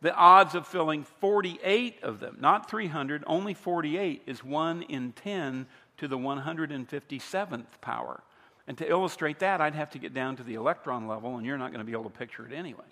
The 0.03 0.15
odds 0.15 0.55
of 0.55 0.67
filling 0.67 1.05
48 1.21 2.03
of 2.03 2.21
them, 2.21 2.39
not 2.41 2.71
300, 2.71 3.23
only 3.27 3.55
48, 3.55 4.23
is 4.27 4.43
1 4.43 4.83
in 4.83 5.13
10 5.13 5.67
to 5.99 6.09
the 6.09 6.19
157th 6.19 7.65
power. 7.81 8.23
And 8.67 8.79
to 8.79 8.89
illustrate 8.89 9.41
that, 9.41 9.61
I'd 9.61 9.75
have 9.75 9.91
to 9.91 9.99
get 9.99 10.15
down 10.15 10.37
to 10.37 10.43
the 10.43 10.55
electron 10.55 11.07
level, 11.07 11.37
and 11.37 11.47
you're 11.47 11.59
not 11.59 11.71
going 11.71 11.81
to 11.81 11.85
be 11.85 11.93
able 11.93 12.05
to 12.05 12.11
picture 12.11 12.47
it 12.47 12.53
anyway. 12.53 12.85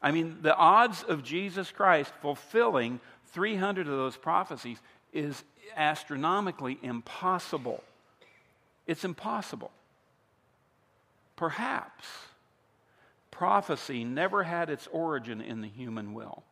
I 0.00 0.12
mean, 0.12 0.38
the 0.42 0.54
odds 0.54 1.02
of 1.02 1.24
Jesus 1.24 1.72
Christ 1.72 2.12
fulfilling 2.20 3.00
300 3.32 3.86
of 3.86 3.92
those 3.92 4.16
prophecies 4.16 4.78
is 5.12 5.42
astronomically 5.76 6.78
impossible. 6.82 7.82
It's 8.86 9.04
impossible. 9.04 9.70
Perhaps 11.36 12.06
prophecy 13.30 14.02
never 14.02 14.42
had 14.42 14.68
its 14.68 14.88
origin 14.88 15.40
in 15.40 15.60
the 15.60 15.68
human 15.68 16.12
will. 16.12 16.42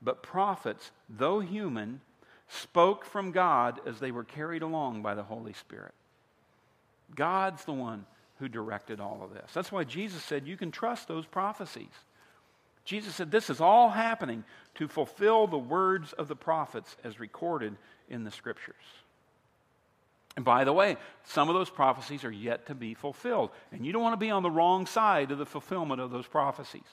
But 0.00 0.22
prophets, 0.22 0.90
though 1.08 1.40
human, 1.40 2.00
spoke 2.48 3.04
from 3.04 3.30
God 3.30 3.80
as 3.86 4.00
they 4.00 4.10
were 4.10 4.24
carried 4.24 4.62
along 4.62 5.02
by 5.02 5.14
the 5.14 5.22
Holy 5.22 5.52
Spirit. 5.52 5.92
God's 7.14 7.64
the 7.66 7.74
one 7.74 8.06
who 8.38 8.48
directed 8.48 9.00
all 9.00 9.20
of 9.22 9.34
this. 9.34 9.50
That's 9.52 9.72
why 9.72 9.84
Jesus 9.84 10.22
said 10.22 10.46
you 10.46 10.56
can 10.56 10.70
trust 10.70 11.08
those 11.08 11.26
prophecies. 11.26 11.92
Jesus 12.88 13.14
said 13.14 13.30
this 13.30 13.50
is 13.50 13.60
all 13.60 13.90
happening 13.90 14.44
to 14.76 14.88
fulfill 14.88 15.46
the 15.46 15.58
words 15.58 16.14
of 16.14 16.26
the 16.26 16.34
prophets 16.34 16.96
as 17.04 17.20
recorded 17.20 17.76
in 18.08 18.24
the 18.24 18.30
scriptures. 18.30 18.74
And 20.36 20.44
by 20.44 20.64
the 20.64 20.72
way, 20.72 20.96
some 21.22 21.50
of 21.50 21.54
those 21.54 21.68
prophecies 21.68 22.24
are 22.24 22.30
yet 22.30 22.64
to 22.68 22.74
be 22.74 22.94
fulfilled. 22.94 23.50
And 23.72 23.84
you 23.84 23.92
don't 23.92 24.00
want 24.00 24.14
to 24.14 24.24
be 24.24 24.30
on 24.30 24.42
the 24.42 24.50
wrong 24.50 24.86
side 24.86 25.30
of 25.30 25.36
the 25.36 25.44
fulfillment 25.44 26.00
of 26.00 26.10
those 26.10 26.26
prophecies. 26.26 26.86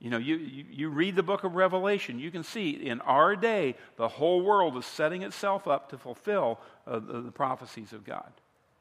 You 0.00 0.10
know, 0.10 0.18
you, 0.18 0.38
you, 0.38 0.64
you, 0.68 0.88
read 0.88 1.14
the 1.14 1.22
book 1.22 1.44
of 1.44 1.54
Revelation, 1.54 2.18
you 2.18 2.32
can 2.32 2.42
see 2.42 2.70
in 2.70 3.00
our 3.02 3.36
day, 3.36 3.76
the 3.94 4.08
whole 4.08 4.42
world 4.42 4.76
is 4.76 4.86
setting 4.86 5.22
itself 5.22 5.68
up 5.68 5.90
to 5.90 5.98
fulfill 5.98 6.58
uh, 6.84 6.98
the, 6.98 7.20
the 7.20 7.30
prophecies 7.30 7.92
of 7.92 8.04
God. 8.04 8.32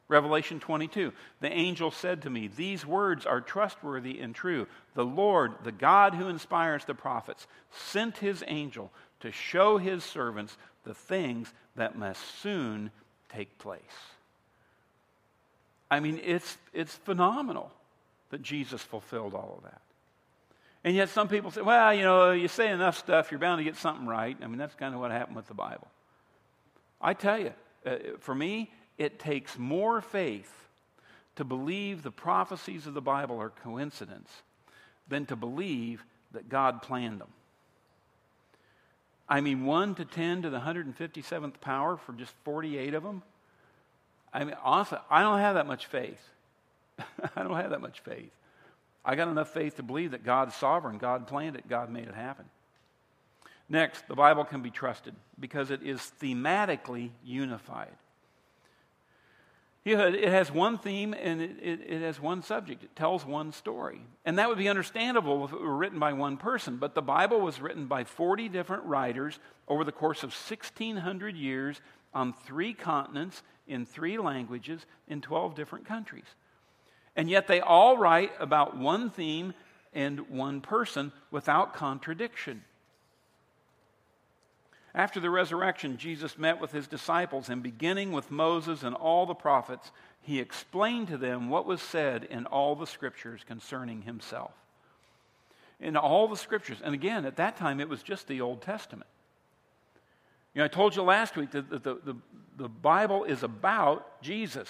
Revelation 0.08 0.60
22, 0.60 1.14
the 1.42 1.52
angel 1.52 1.90
said 1.90 2.22
to 2.22 2.30
me, 2.30 2.48
These 2.48 2.86
words 2.86 3.26
are 3.26 3.42
trustworthy 3.42 4.20
and 4.20 4.36
true. 4.36 4.68
The 4.94 5.06
Lord, 5.06 5.54
the 5.64 5.72
God 5.72 6.14
who 6.14 6.28
inspires 6.28 6.86
the 6.86 6.94
prophets, 6.94 7.48
sent 7.72 8.18
his 8.18 8.44
angel 8.48 8.92
to 9.22 9.32
show 9.32 9.78
his 9.78 10.04
servants 10.04 10.58
the 10.84 10.94
things 10.94 11.52
that 11.76 11.98
must 11.98 12.22
soon 12.40 12.92
take 13.30 13.58
place. 13.58 13.82
I 15.90 16.00
mean, 16.00 16.20
it's, 16.24 16.58
it's 16.72 16.94
phenomenal 16.94 17.72
that 18.30 18.44
Jesus 18.44 18.82
fulfilled 18.82 19.34
all 19.34 19.56
of 19.58 19.64
that. 19.64 19.82
And 20.84 20.96
yet, 20.96 21.10
some 21.10 21.28
people 21.28 21.50
say, 21.50 21.62
well, 21.62 21.94
you 21.96 22.04
know, 22.04 22.32
you 22.32 22.48
say 22.48 22.70
enough 22.70 23.00
stuff, 23.00 23.32
you're 23.32 23.40
bound 23.40 23.60
to 23.60 23.64
get 23.64 23.76
something 23.76 24.06
right. 24.06 24.38
I 24.40 24.46
mean, 24.46 24.60
that's 24.60 24.76
kind 24.76 24.94
of 24.94 25.00
what 25.00 25.10
happened 25.10 25.36
with 25.36 25.48
the 25.48 25.56
Bible. 25.56 25.88
I 27.02 27.16
tell 27.16 27.40
you, 27.40 27.54
uh, 27.88 27.96
for 28.20 28.36
me, 28.36 28.72
it 28.98 29.20
takes 29.20 29.58
more 29.58 30.02
faith 30.02 30.52
to 31.36 31.44
believe 31.44 32.02
the 32.02 32.12
prophecies 32.12 32.88
of 32.88 32.94
the 32.94 33.02
Bible 33.02 33.40
are 33.40 33.50
coincidence 33.50 34.30
than 35.08 35.26
to 35.26 35.36
believe 35.36 36.04
that 36.32 36.50
God 36.50 36.82
planned 36.82 37.20
them. 37.20 37.30
I 39.28 39.42
mean, 39.42 39.66
1 39.66 39.96
to 39.96 40.06
10 40.06 40.44
to 40.44 40.50
the 40.50 40.60
157th 40.60 41.60
power 41.60 41.98
for 41.98 42.14
just 42.14 42.32
48 42.44 42.94
of 42.94 43.04
them. 43.04 43.24
I 44.32 44.44
mean, 44.44 44.56
honestly, 44.64 45.00
I 45.10 45.22
don't 45.22 45.40
have 45.40 45.56
that 45.56 45.68
much 45.68 45.88
faith. 45.88 46.22
I 47.36 47.44
don't 47.44 47.56
have 47.56 47.72
that 47.72 47.82
much 47.82 48.02
faith. 48.02 48.32
I 49.04 49.16
got 49.16 49.28
enough 49.28 49.54
faith 49.54 49.76
to 49.78 49.84
believe 49.84 50.12
that 50.12 50.24
God's 50.24 50.56
sovereign, 50.56 50.98
God 50.98 51.28
planned 51.28 51.56
it, 51.56 51.68
God 51.68 51.90
made 51.90 52.08
it 52.08 52.16
happen. 52.16 52.46
Next, 53.68 54.08
the 54.08 54.16
Bible 54.16 54.46
can 54.46 54.62
be 54.62 54.70
trusted 54.70 55.16
because 55.40 55.72
it 55.72 55.82
is 55.84 56.12
thematically 56.22 57.10
unified. 57.24 57.94
It 59.86 60.30
has 60.30 60.52
one 60.52 60.80
theme 60.80 61.14
and 61.14 61.40
it, 61.42 61.58
it, 61.62 61.80
it, 61.88 62.02
has 62.02 62.20
one 62.20 62.42
subject. 62.42 62.84
It 62.84 62.96
tells 62.96 63.24
one 63.24 63.52
story. 63.52 64.02
And 64.26 64.40
that 64.40 64.50
would 64.50 64.58
be 64.58 64.68
understandable 64.68 65.46
if 65.46 65.54
it 65.54 65.62
were 65.62 65.78
written 65.78 66.00
by 66.00 66.14
one 66.14 66.38
person. 66.38 66.78
But 66.78 66.96
the 66.96 67.04
Bible 67.04 67.40
was 67.40 67.62
written 67.62 67.86
by 67.86 68.04
40 68.04 68.50
different 68.50 68.84
writers 68.86 69.40
over 69.68 69.84
the 69.84 69.92
course 69.92 70.24
of 70.24 70.32
1,600 70.32 71.36
years 71.36 71.82
on 72.16 72.34
three 72.34 72.74
continents, 72.74 73.44
in 73.68 73.86
three 73.86 74.18
languages, 74.18 74.88
in 75.08 75.22
12 75.22 75.54
different 75.54 75.86
countries. 75.86 76.26
And 77.16 77.30
yet 77.30 77.46
they 77.46 77.62
all 77.62 77.96
write 77.96 78.32
about 78.40 78.76
one 78.76 79.12
theme 79.12 79.54
and 79.94 80.30
one 80.30 80.62
person 80.62 81.12
without 81.30 81.76
contradiction. 81.76 82.64
After 84.96 85.20
the 85.20 85.30
resurrection, 85.30 85.98
Jesus 85.98 86.38
met 86.38 86.62
with 86.62 86.72
his 86.72 86.88
disciples, 86.88 87.50
and 87.50 87.62
beginning 87.62 88.14
with 88.14 88.32
Moses 88.32 88.82
and 88.82 88.96
all 88.96 89.26
the 89.26 89.34
prophets, 89.34 89.92
he 90.22 90.40
explained 90.40 91.10
to 91.10 91.18
them 91.18 91.50
what 91.50 91.66
was 91.66 91.82
said 91.82 92.24
in 92.24 92.46
all 92.46 92.76
the 92.76 92.88
scriptures 92.88 93.42
concerning 93.46 94.04
himself. 94.04 94.54
In 95.82 95.98
all 95.98 96.30
the 96.30 96.38
scriptures. 96.38 96.78
And 96.82 96.96
again, 96.96 97.26
at 97.26 97.36
that 97.36 97.58
time, 97.58 97.82
it 97.82 97.90
was 97.90 98.02
just 98.02 98.30
the 98.30 98.40
Old 98.40 98.62
Testament. 98.62 99.10
You 100.54 100.60
know, 100.60 100.66
I 100.66 100.70
told 100.70 100.96
you 100.96 101.02
last 101.02 101.36
week 101.36 101.52
that 101.52 101.70
the, 101.70 101.80
the, 101.80 101.94
the, 101.96 102.16
the 102.56 102.70
Bible 102.70 103.26
is 103.26 103.44
about 103.44 104.22
Jesus. 104.22 104.70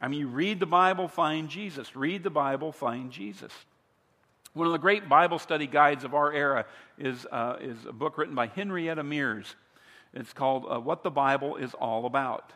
I 0.00 0.06
mean, 0.06 0.20
you 0.20 0.28
read 0.28 0.60
the 0.60 0.66
Bible, 0.66 1.08
find 1.08 1.48
Jesus. 1.48 1.96
Read 1.96 2.22
the 2.22 2.30
Bible, 2.30 2.70
find 2.70 3.10
Jesus. 3.10 3.52
One 4.54 4.66
of 4.68 4.72
the 4.72 4.78
great 4.78 5.08
Bible 5.08 5.40
study 5.40 5.66
guides 5.66 6.04
of 6.04 6.14
our 6.14 6.32
era 6.32 6.64
is, 6.96 7.26
uh, 7.30 7.56
is 7.60 7.76
a 7.86 7.92
book 7.92 8.16
written 8.16 8.36
by 8.36 8.46
Henrietta 8.46 9.02
Mears. 9.02 9.56
It's 10.12 10.32
called 10.32 10.64
uh, 10.70 10.78
What 10.78 11.02
the 11.02 11.10
Bible 11.10 11.56
is 11.56 11.74
All 11.74 12.06
About. 12.06 12.52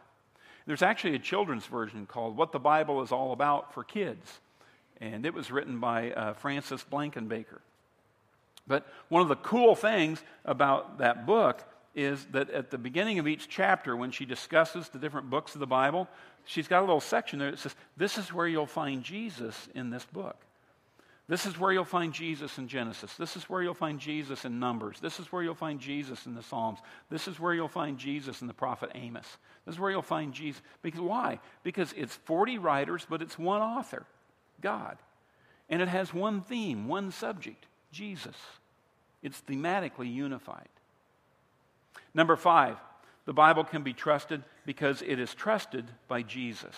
There's 0.64 0.82
actually 0.82 1.16
a 1.16 1.18
children's 1.18 1.66
version 1.66 2.06
called 2.06 2.36
What 2.36 2.52
the 2.52 2.60
Bible 2.60 3.02
is 3.02 3.10
All 3.10 3.32
About 3.32 3.74
for 3.74 3.82
Kids, 3.82 4.40
and 5.00 5.26
it 5.26 5.34
was 5.34 5.50
written 5.50 5.80
by 5.80 6.12
uh, 6.12 6.34
Frances 6.34 6.84
Blankenbaker. 6.88 7.58
But 8.68 8.86
one 9.08 9.22
of 9.22 9.28
the 9.28 9.36
cool 9.36 9.74
things 9.74 10.22
about 10.44 10.98
that 10.98 11.26
book 11.26 11.64
is 11.96 12.24
that 12.26 12.48
at 12.50 12.70
the 12.70 12.78
beginning 12.78 13.18
of 13.18 13.26
each 13.26 13.48
chapter, 13.48 13.96
when 13.96 14.12
she 14.12 14.24
discusses 14.24 14.88
the 14.88 15.00
different 15.00 15.30
books 15.30 15.54
of 15.54 15.60
the 15.60 15.66
Bible, 15.66 16.06
she's 16.44 16.68
got 16.68 16.78
a 16.78 16.86
little 16.86 17.00
section 17.00 17.40
there 17.40 17.50
that 17.50 17.58
says, 17.58 17.74
This 17.96 18.18
is 18.18 18.32
where 18.32 18.46
you'll 18.46 18.66
find 18.66 19.02
Jesus 19.02 19.68
in 19.74 19.90
this 19.90 20.04
book. 20.04 20.36
This 21.28 21.44
is 21.44 21.58
where 21.58 21.70
you'll 21.70 21.84
find 21.84 22.14
Jesus 22.14 22.56
in 22.56 22.68
Genesis. 22.68 23.14
This 23.16 23.36
is 23.36 23.44
where 23.50 23.62
you'll 23.62 23.74
find 23.74 24.00
Jesus 24.00 24.46
in 24.46 24.58
Numbers. 24.58 24.98
This 24.98 25.20
is 25.20 25.30
where 25.30 25.42
you'll 25.42 25.54
find 25.54 25.78
Jesus 25.78 26.24
in 26.24 26.34
the 26.34 26.42
Psalms. 26.42 26.78
This 27.10 27.28
is 27.28 27.38
where 27.38 27.52
you'll 27.52 27.68
find 27.68 27.98
Jesus 27.98 28.40
in 28.40 28.46
the 28.46 28.54
prophet 28.54 28.90
Amos. 28.94 29.26
This 29.66 29.74
is 29.74 29.78
where 29.78 29.90
you'll 29.90 30.00
find 30.00 30.32
Jesus. 30.32 30.62
Because 30.80 31.00
why? 31.00 31.38
Because 31.62 31.92
it's 31.98 32.16
40 32.24 32.56
writers, 32.56 33.06
but 33.08 33.20
it's 33.20 33.38
one 33.38 33.60
author, 33.60 34.06
God. 34.62 34.96
And 35.68 35.82
it 35.82 35.88
has 35.88 36.14
one 36.14 36.40
theme, 36.40 36.88
one 36.88 37.12
subject, 37.12 37.66
Jesus. 37.92 38.36
It's 39.22 39.42
thematically 39.42 40.10
unified. 40.10 40.68
Number 42.14 42.36
five, 42.36 42.78
the 43.26 43.34
Bible 43.34 43.64
can 43.64 43.82
be 43.82 43.92
trusted 43.92 44.42
because 44.64 45.02
it 45.02 45.18
is 45.18 45.34
trusted 45.34 45.84
by 46.08 46.22
Jesus. 46.22 46.74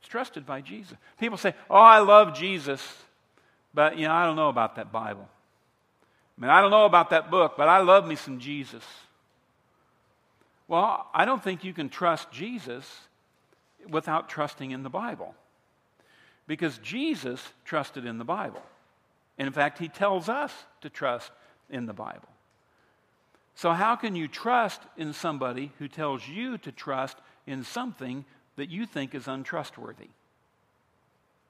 It's 0.00 0.08
trusted 0.08 0.44
by 0.44 0.60
Jesus. 0.60 0.98
People 1.20 1.38
say, 1.38 1.54
Oh, 1.70 1.76
I 1.76 2.00
love 2.00 2.34
Jesus, 2.34 2.84
but 3.74 3.98
you 3.98 4.06
know, 4.06 4.14
I 4.14 4.24
don't 4.24 4.36
know 4.36 4.48
about 4.48 4.76
that 4.76 4.92
Bible. 4.92 5.28
I 6.36 6.40
mean, 6.40 6.50
I 6.50 6.60
don't 6.60 6.70
know 6.70 6.84
about 6.84 7.10
that 7.10 7.30
book, 7.30 7.54
but 7.56 7.68
I 7.68 7.78
love 7.78 8.06
me 8.06 8.16
some 8.16 8.38
Jesus. 8.38 8.84
Well, 10.66 11.06
I 11.12 11.24
don't 11.24 11.42
think 11.42 11.64
you 11.64 11.72
can 11.72 11.88
trust 11.88 12.30
Jesus 12.32 12.88
without 13.88 14.28
trusting 14.28 14.70
in 14.70 14.82
the 14.82 14.90
Bible. 14.90 15.34
Because 16.46 16.78
Jesus 16.78 17.42
trusted 17.64 18.04
in 18.04 18.18
the 18.18 18.24
Bible. 18.24 18.62
And 19.38 19.46
in 19.46 19.52
fact, 19.52 19.78
he 19.78 19.88
tells 19.88 20.28
us 20.28 20.52
to 20.80 20.90
trust 20.90 21.30
in 21.70 21.86
the 21.86 21.92
Bible. 21.92 22.28
So, 23.54 23.70
how 23.70 23.94
can 23.94 24.16
you 24.16 24.26
trust 24.26 24.80
in 24.96 25.12
somebody 25.12 25.72
who 25.78 25.86
tells 25.86 26.26
you 26.26 26.58
to 26.58 26.72
trust 26.72 27.16
in 27.46 27.62
something 27.62 28.24
that 28.56 28.70
you 28.70 28.86
think 28.86 29.14
is 29.14 29.28
untrustworthy. 29.28 30.08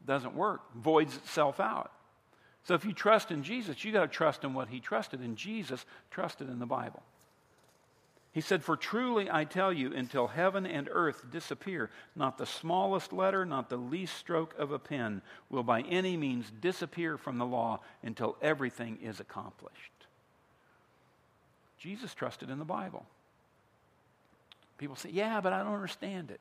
Doesn't 0.07 0.35
work, 0.35 0.61
voids 0.75 1.17
itself 1.17 1.61
out. 1.61 1.91
So 2.65 2.75
if 2.75 2.85
you 2.85 2.93
trust 2.93 3.31
in 3.31 3.43
Jesus, 3.43 3.85
you 3.85 3.93
got 3.93 4.01
to 4.03 4.09
trust 4.09 4.43
in 4.43 4.55
what 4.55 4.69
he 4.69 4.81
trusted, 4.81 5.21
and 5.21 5.37
Jesus 5.37 5.85
trusted 6.11 6.49
in 6.49 6.59
the 6.59 6.67
Bible. 6.67 7.03
He 8.33 8.41
said, 8.41 8.65
For 8.65 8.77
truly 8.77 9.31
I 9.31 9.45
tell 9.45 9.73
you, 9.73 9.95
until 9.95 10.27
heaven 10.27 10.67
and 10.67 10.89
earth 10.91 11.31
disappear, 11.31 11.91
not 12.17 12.37
the 12.37 12.47
smallest 12.47 13.13
letter, 13.13 13.47
not 13.47 13.69
the 13.69 13.77
least 13.77 14.17
stroke 14.17 14.55
of 14.59 14.73
a 14.73 14.79
pen 14.79 15.23
will 15.51 15.63
by 15.63 15.83
any 15.83 16.17
means 16.17 16.51
disappear 16.61 17.17
from 17.17 17.39
the 17.39 17.47
law 17.47 17.81
until 18.03 18.37
everything 18.43 18.99
is 19.03 19.21
accomplished. 19.21 19.93
Jesus 21.79 22.13
trusted 22.15 22.51
in 22.51 22.59
the 22.59 22.65
Bible. 22.65 23.07
People 24.79 24.97
say, 24.97 25.11
Yeah, 25.13 25.41
but 25.41 25.53
I 25.53 25.63
don't 25.63 25.75
understand 25.75 26.31
it. 26.31 26.41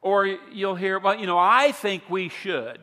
Or 0.00 0.26
you'll 0.26 0.76
hear, 0.76 1.00
well, 1.00 1.18
you 1.18 1.26
know, 1.26 1.38
I 1.38 1.72
think 1.72 2.04
we 2.08 2.28
should, 2.28 2.78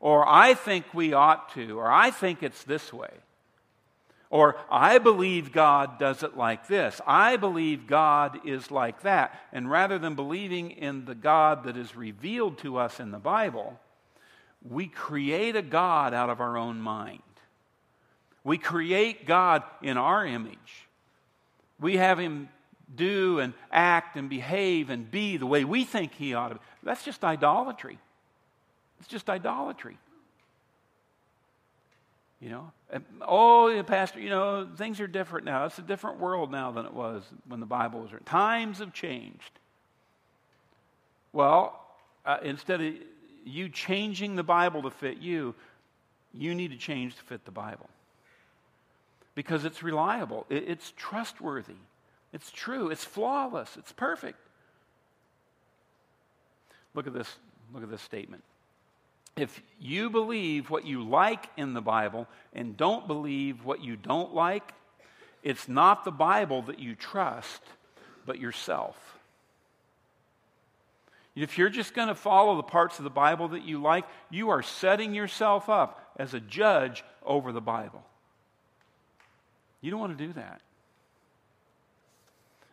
or 0.00 0.26
I 0.26 0.54
think 0.54 0.92
we 0.92 1.12
ought 1.12 1.52
to, 1.54 1.78
or 1.78 1.90
I 1.90 2.10
think 2.10 2.42
it's 2.42 2.64
this 2.64 2.92
way. 2.92 3.10
Or 4.30 4.56
I 4.70 4.98
believe 4.98 5.52
God 5.52 5.98
does 5.98 6.22
it 6.22 6.36
like 6.36 6.66
this. 6.66 7.00
I 7.06 7.36
believe 7.36 7.86
God 7.86 8.40
is 8.44 8.70
like 8.70 9.02
that. 9.02 9.38
And 9.52 9.70
rather 9.70 9.98
than 9.98 10.16
believing 10.16 10.72
in 10.72 11.04
the 11.04 11.14
God 11.14 11.64
that 11.64 11.76
is 11.76 11.94
revealed 11.94 12.58
to 12.58 12.76
us 12.76 12.98
in 12.98 13.12
the 13.12 13.18
Bible, 13.18 13.78
we 14.68 14.88
create 14.88 15.54
a 15.54 15.62
God 15.62 16.14
out 16.14 16.30
of 16.30 16.40
our 16.40 16.56
own 16.56 16.80
mind. 16.80 17.22
We 18.42 18.58
create 18.58 19.24
God 19.26 19.62
in 19.82 19.96
our 19.96 20.26
image. 20.26 20.88
We 21.78 21.96
have 21.98 22.18
Him 22.18 22.48
do 22.94 23.38
and 23.40 23.54
act 23.70 24.16
and 24.16 24.28
behave 24.28 24.90
and 24.90 25.10
be 25.10 25.36
the 25.36 25.46
way 25.46 25.64
we 25.64 25.84
think 25.84 26.14
he 26.14 26.34
ought 26.34 26.48
to 26.48 26.54
be. 26.56 26.60
That's 26.82 27.04
just 27.04 27.24
idolatry. 27.24 27.98
It's 29.00 29.08
just 29.08 29.28
idolatry. 29.28 29.98
You 32.40 32.50
know, 32.50 32.72
oh, 33.22 33.82
Pastor, 33.86 34.20
you 34.20 34.28
know, 34.28 34.68
things 34.76 35.00
are 35.00 35.06
different 35.06 35.46
now. 35.46 35.64
It's 35.64 35.78
a 35.78 35.82
different 35.82 36.20
world 36.20 36.50
now 36.50 36.70
than 36.72 36.84
it 36.84 36.92
was 36.92 37.22
when 37.48 37.60
the 37.60 37.66
Bible 37.66 38.00
was 38.00 38.12
written. 38.12 38.26
Times 38.26 38.80
have 38.80 38.92
changed. 38.92 39.58
Well, 41.32 41.80
uh, 42.26 42.38
instead 42.42 42.82
of 42.82 42.92
you 43.44 43.68
changing 43.70 44.36
the 44.36 44.42
Bible 44.42 44.82
to 44.82 44.90
fit 44.90 45.18
you, 45.18 45.54
you 46.34 46.54
need 46.54 46.70
to 46.72 46.76
change 46.76 47.16
to 47.16 47.22
fit 47.22 47.44
the 47.44 47.50
Bible. 47.50 47.88
Because 49.34 49.64
it's 49.64 49.82
reliable, 49.82 50.46
it's 50.50 50.92
trustworthy. 50.96 51.74
It's 52.34 52.50
true. 52.50 52.90
It's 52.90 53.04
flawless. 53.04 53.76
It's 53.78 53.92
perfect. 53.92 54.38
Look 56.94 57.06
at 57.06 57.14
this. 57.14 57.32
Look 57.72 57.84
at 57.84 57.90
this 57.90 58.02
statement. 58.02 58.42
If 59.36 59.62
you 59.80 60.10
believe 60.10 60.70
what 60.70 60.86
you 60.86 61.02
like 61.02 61.48
in 61.56 61.74
the 61.74 61.80
Bible 61.80 62.28
and 62.52 62.76
don't 62.76 63.06
believe 63.06 63.64
what 63.64 63.82
you 63.82 63.96
don't 63.96 64.34
like, 64.34 64.72
it's 65.42 65.68
not 65.68 66.04
the 66.04 66.12
Bible 66.12 66.62
that 66.62 66.78
you 66.78 66.94
trust, 66.94 67.60
but 68.26 68.38
yourself. 68.38 68.96
If 71.34 71.58
you're 71.58 71.68
just 71.68 71.94
going 71.94 72.08
to 72.08 72.14
follow 72.14 72.56
the 72.56 72.62
parts 72.62 72.98
of 72.98 73.04
the 73.04 73.10
Bible 73.10 73.48
that 73.48 73.64
you 73.64 73.82
like, 73.82 74.04
you 74.30 74.50
are 74.50 74.62
setting 74.62 75.14
yourself 75.14 75.68
up 75.68 76.12
as 76.16 76.32
a 76.32 76.40
judge 76.40 77.02
over 77.24 77.50
the 77.50 77.60
Bible. 77.60 78.04
You 79.80 79.90
don't 79.90 80.00
want 80.00 80.16
to 80.16 80.26
do 80.26 80.32
that. 80.34 80.60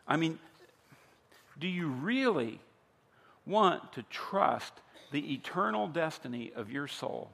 I 0.07 0.17
mean, 0.17 0.37
do 1.59 1.67
you 1.67 1.87
really 1.87 2.59
want 3.47 3.93
to 3.93 4.03
trust 4.03 4.73
the 5.11 5.33
eternal 5.33 5.87
destiny 5.87 6.51
of 6.55 6.71
your 6.71 6.87
soul? 6.87 7.31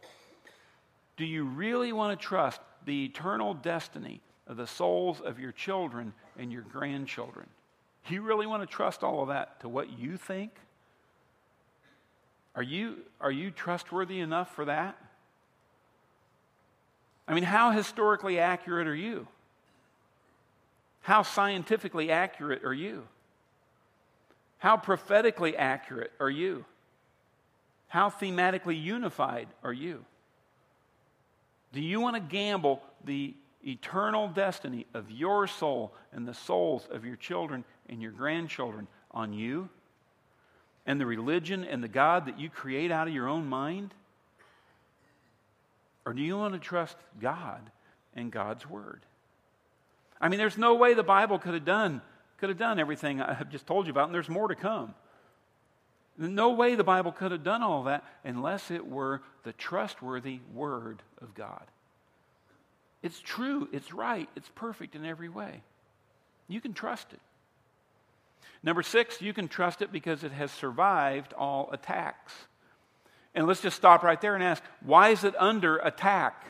Do 1.15 1.25
you 1.25 1.45
really 1.45 1.93
want 1.93 2.19
to 2.19 2.25
trust 2.25 2.61
the 2.85 3.05
eternal 3.05 3.53
destiny 3.53 4.21
of 4.47 4.57
the 4.57 4.67
souls 4.67 5.21
of 5.21 5.39
your 5.39 5.51
children 5.51 6.13
and 6.37 6.51
your 6.51 6.63
grandchildren? 6.63 7.47
You 8.07 8.21
really 8.21 8.45
want 8.45 8.63
to 8.63 8.67
trust 8.67 9.03
all 9.03 9.21
of 9.21 9.29
that 9.29 9.59
to 9.61 9.69
what 9.69 9.99
you 9.99 10.17
think? 10.17 10.51
Are 12.55 12.63
you, 12.63 12.99
are 13.19 13.31
you 13.31 13.51
trustworthy 13.51 14.19
enough 14.19 14.55
for 14.55 14.65
that? 14.65 14.97
I 17.27 17.33
mean, 17.33 17.43
how 17.43 17.71
historically 17.71 18.39
accurate 18.39 18.87
are 18.87 18.95
you? 18.95 19.27
How 21.01 21.23
scientifically 21.23 22.09
accurate 22.09 22.63
are 22.63 22.73
you? 22.73 23.03
How 24.59 24.77
prophetically 24.77 25.55
accurate 25.55 26.11
are 26.19 26.29
you? 26.29 26.65
How 27.87 28.09
thematically 28.09 28.81
unified 28.81 29.47
are 29.63 29.73
you? 29.73 30.03
Do 31.73 31.81
you 31.81 31.99
want 31.99 32.15
to 32.15 32.21
gamble 32.21 32.81
the 33.05 33.33
eternal 33.65 34.27
destiny 34.27 34.85
of 34.93 35.11
your 35.11 35.47
soul 35.47 35.93
and 36.11 36.27
the 36.27 36.33
souls 36.33 36.87
of 36.91 37.05
your 37.05 37.15
children 37.15 37.63
and 37.89 38.01
your 38.01 38.11
grandchildren 38.11 38.87
on 39.11 39.33
you 39.33 39.69
and 40.85 40.99
the 40.99 41.05
religion 41.05 41.65
and 41.65 41.83
the 41.83 41.87
God 41.87 42.25
that 42.25 42.39
you 42.39 42.49
create 42.49 42.91
out 42.91 43.07
of 43.07 43.13
your 43.13 43.27
own 43.27 43.47
mind? 43.47 43.93
Or 46.05 46.13
do 46.13 46.21
you 46.21 46.37
want 46.37 46.53
to 46.53 46.59
trust 46.59 46.95
God 47.19 47.69
and 48.15 48.31
God's 48.31 48.69
Word? 48.69 49.01
I 50.21 50.29
mean, 50.29 50.39
there's 50.39 50.57
no 50.57 50.75
way 50.75 50.93
the 50.93 51.03
Bible 51.03 51.37
could 51.37 51.53
have 51.53 51.65
done, 51.65 52.01
could 52.37 52.49
have 52.49 52.57
done 52.57 52.79
everything 52.79 53.21
I 53.21 53.33
have 53.33 53.49
just 53.49 53.67
told 53.67 53.85
you 53.87 53.91
about, 53.91 54.05
and 54.05 54.15
there's 54.15 54.29
more 54.29 54.47
to 54.47 54.55
come. 54.55 54.95
No 56.17 56.51
way 56.51 56.75
the 56.75 56.83
Bible 56.83 57.11
could 57.11 57.31
have 57.31 57.43
done 57.43 57.61
all 57.61 57.83
that 57.83 58.03
unless 58.23 58.71
it 58.71 58.87
were 58.87 59.21
the 59.43 59.53
trustworthy 59.53 60.39
Word 60.53 61.01
of 61.21 61.35
God. 61.35 61.63
It's 63.03 63.19
true, 63.19 63.69
it's 63.71 63.93
right, 63.93 64.27
it's 64.35 64.49
perfect 64.55 64.95
in 64.95 65.05
every 65.05 65.29
way. 65.29 65.61
You 66.47 66.59
can 66.59 66.73
trust 66.73 67.13
it. 67.13 67.19
Number 68.63 68.81
six, 68.81 69.21
you 69.21 69.33
can 69.33 69.47
trust 69.47 69.81
it 69.81 69.91
because 69.91 70.23
it 70.23 70.31
has 70.31 70.51
survived 70.51 71.33
all 71.33 71.69
attacks. 71.71 72.33
And 73.35 73.45
let's 73.45 73.61
just 73.61 73.77
stop 73.77 74.01
right 74.01 74.19
there 74.19 74.33
and 74.33 74.43
ask 74.43 74.63
why 74.83 75.09
is 75.09 75.23
it 75.23 75.35
under 75.37 75.77
attack? 75.77 76.43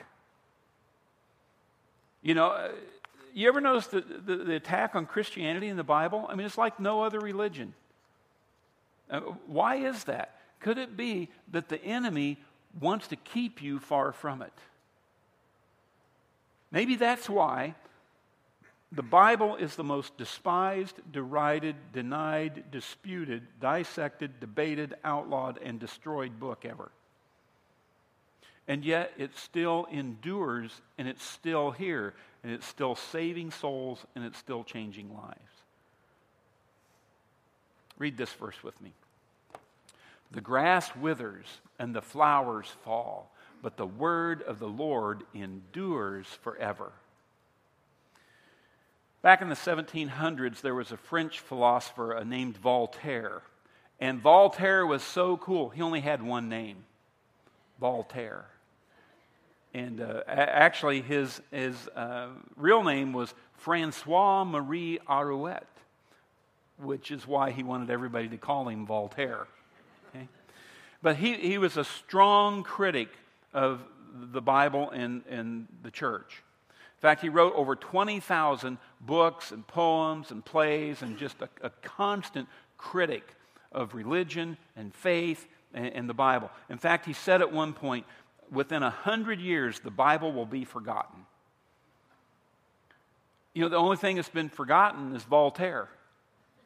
You 2.22 2.34
know, 2.34 2.48
uh, 2.48 2.70
you 3.34 3.48
ever 3.50 3.60
notice 3.60 3.88
the, 3.88 4.02
the, 4.02 4.38
the 4.38 4.56
attack 4.56 4.96
on 4.96 5.06
Christianity 5.06 5.68
in 5.68 5.78
the 5.78 5.84
Bible? 5.84 6.26
I 6.30 6.36
mean, 6.36 6.46
it's 6.46 6.58
like 6.58 6.80
no 6.80 7.02
other 7.02 7.20
religion. 7.20 7.74
Uh, 9.10 9.22
why 9.46 9.76
is 9.76 10.04
that? 10.06 10.36
Could 10.60 10.78
it 10.78 10.98
be 10.98 11.30
that 11.52 11.70
the 11.70 11.84
enemy 11.84 12.38
wants 12.80 13.08
to 13.10 13.16
keep 13.16 13.62
you 13.62 13.80
far 13.80 14.12
from 14.12 14.42
it? 14.42 14.54
Maybe 16.72 16.96
that's 16.96 17.30
why 17.30 17.76
the 18.92 19.04
Bible 19.04 19.56
is 19.58 19.76
the 19.76 19.84
most 19.84 20.18
despised, 20.18 20.96
derided, 21.12 21.76
denied, 21.94 22.72
disputed, 22.72 23.44
dissected, 23.60 24.40
debated, 24.40 24.96
outlawed, 25.04 25.60
and 25.62 25.80
destroyed 25.80 26.40
book 26.40 26.66
ever. 26.66 26.92
And 28.68 28.84
yet 28.84 29.14
it 29.18 29.36
still 29.38 29.88
endures 29.92 30.82
and 30.98 31.08
it's 31.08 31.24
still 31.24 31.72
here 31.72 32.14
and 32.44 32.52
it's 32.52 32.66
still 32.66 32.96
saving 32.96 33.52
souls 33.52 34.06
and 34.16 34.24
it's 34.26 34.38
still 34.38 34.64
changing 34.64 35.14
lives. 35.14 35.57
Read 37.98 38.18
this 38.18 38.32
verse 38.34 38.64
with 38.64 38.80
me. 38.82 38.94
The 40.32 40.42
grass 40.42 40.96
withers 40.96 41.46
and 41.80 41.96
the 41.96 42.02
flowers 42.02 42.68
fall, 42.84 43.32
but 43.62 43.78
the 43.78 43.86
word 43.86 44.42
of 44.44 44.60
the 44.60 44.68
Lord 44.68 45.24
endures 45.34 46.28
forever. 46.42 46.92
Back 49.22 49.42
in 49.42 49.50
the 49.50 49.56
1700s, 49.56 50.62
there 50.62 50.76
was 50.76 50.92
a 50.92 50.98
French 50.98 51.40
philosopher 51.40 52.22
named 52.26 52.58
Voltaire. 52.58 53.42
And 54.00 54.22
Voltaire 54.22 54.86
was 54.86 55.02
so 55.02 55.38
cool, 55.38 55.70
he 55.70 55.82
only 55.82 56.02
had 56.02 56.22
one 56.22 56.50
name 56.50 56.86
Voltaire. 57.80 58.46
And 59.74 60.02
uh, 60.02 60.22
actually, 60.28 61.02
his, 61.02 61.42
his 61.52 61.88
uh, 61.90 62.30
real 62.56 62.84
name 62.84 63.14
was 63.14 63.34
Francois 63.54 64.44
Marie 64.44 65.00
Arouet, 65.08 65.66
which 66.82 67.12
is 67.12 67.28
why 67.28 67.52
he 67.52 67.64
wanted 67.64 67.90
everybody 67.90 68.28
to 68.30 68.38
call 68.38 68.68
him 68.68 68.86
Voltaire. 68.86 69.48
Okay? 70.10 70.28
But 71.02 71.16
he, 71.18 71.34
he 71.36 71.58
was 71.58 71.78
a 71.78 71.84
strong 71.84 72.64
critic 72.64 73.10
of 73.54 73.82
the 74.14 74.42
Bible 74.42 74.90
and, 74.92 75.24
and 75.30 75.68
the 75.84 75.92
church. 75.92 76.44
In 76.70 77.02
fact, 77.02 77.22
he 77.22 77.30
wrote 77.30 77.54
over 77.56 77.76
20,000 77.76 78.78
books 79.02 79.52
and 79.52 79.66
poems 79.68 80.32
and 80.32 80.44
plays 80.44 81.02
and 81.02 81.18
just 81.18 81.42
a, 81.42 81.50
a 81.62 81.70
constant 81.82 82.48
critic 82.78 83.36
of 83.72 83.94
religion 83.94 84.58
and 84.76 84.94
faith 84.94 85.48
and, 85.74 85.88
and, 85.94 86.10
the 86.10 86.14
Bible. 86.14 86.50
In 86.70 86.78
fact, 86.78 87.06
he 87.06 87.14
said 87.14 87.42
at 87.42 87.52
one 87.52 87.74
point, 87.74 88.06
within 88.52 88.82
a 88.82 88.90
hundred 88.90 89.40
years, 89.40 89.80
the 89.80 89.92
Bible 89.92 90.32
will 90.34 90.46
be 90.46 90.66
forgotten. 90.66 91.26
You 93.54 93.64
know, 93.64 93.70
the 93.70 93.78
only 93.78 93.98
thing 93.98 94.16
that's 94.16 94.30
been 94.30 94.50
forgotten 94.50 95.16
is 95.16 95.24
Voltaire. 95.24 95.90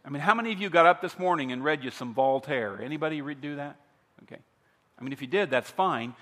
I 0.04 0.10
mean, 0.10 0.22
how 0.22 0.34
many 0.34 0.52
of 0.52 0.60
you 0.60 0.70
got 0.70 0.86
up 0.86 1.02
this 1.02 1.20
morning 1.20 1.52
and 1.52 1.64
read 1.64 1.84
you 1.84 1.92
some 1.92 2.14
Voltaire? 2.14 2.82
Anybody 2.82 3.22
do 3.36 3.58
that? 3.58 3.76
Okay. 4.24 4.40
I 5.00 5.04
mean, 5.04 5.14
if 5.14 5.22
you 5.22 5.28
did, 5.28 5.50
that's 5.50 5.70
fine. 5.70 6.16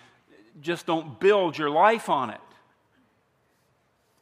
Just 0.62 0.86
don't 0.86 1.20
build 1.20 1.58
your 1.58 1.70
life 1.70 2.10
on 2.10 2.30
it. 2.30 2.42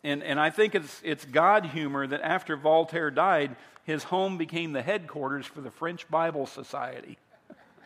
And, 0.03 0.23
and 0.23 0.39
I 0.39 0.51
think 0.51 0.75
it's, 0.75 1.01
it's 1.03 1.25
God 1.25 1.65
humor 1.65 2.05
that 2.05 2.21
after 2.21 2.55
Voltaire 2.55 3.09
died, 3.09 3.55
his 3.83 4.03
home 4.03 4.37
became 4.37 4.73
the 4.73 4.81
headquarters 4.81 5.45
for 5.45 5.61
the 5.61 5.71
French 5.71 6.07
Bible 6.09 6.45
Society. 6.45 7.17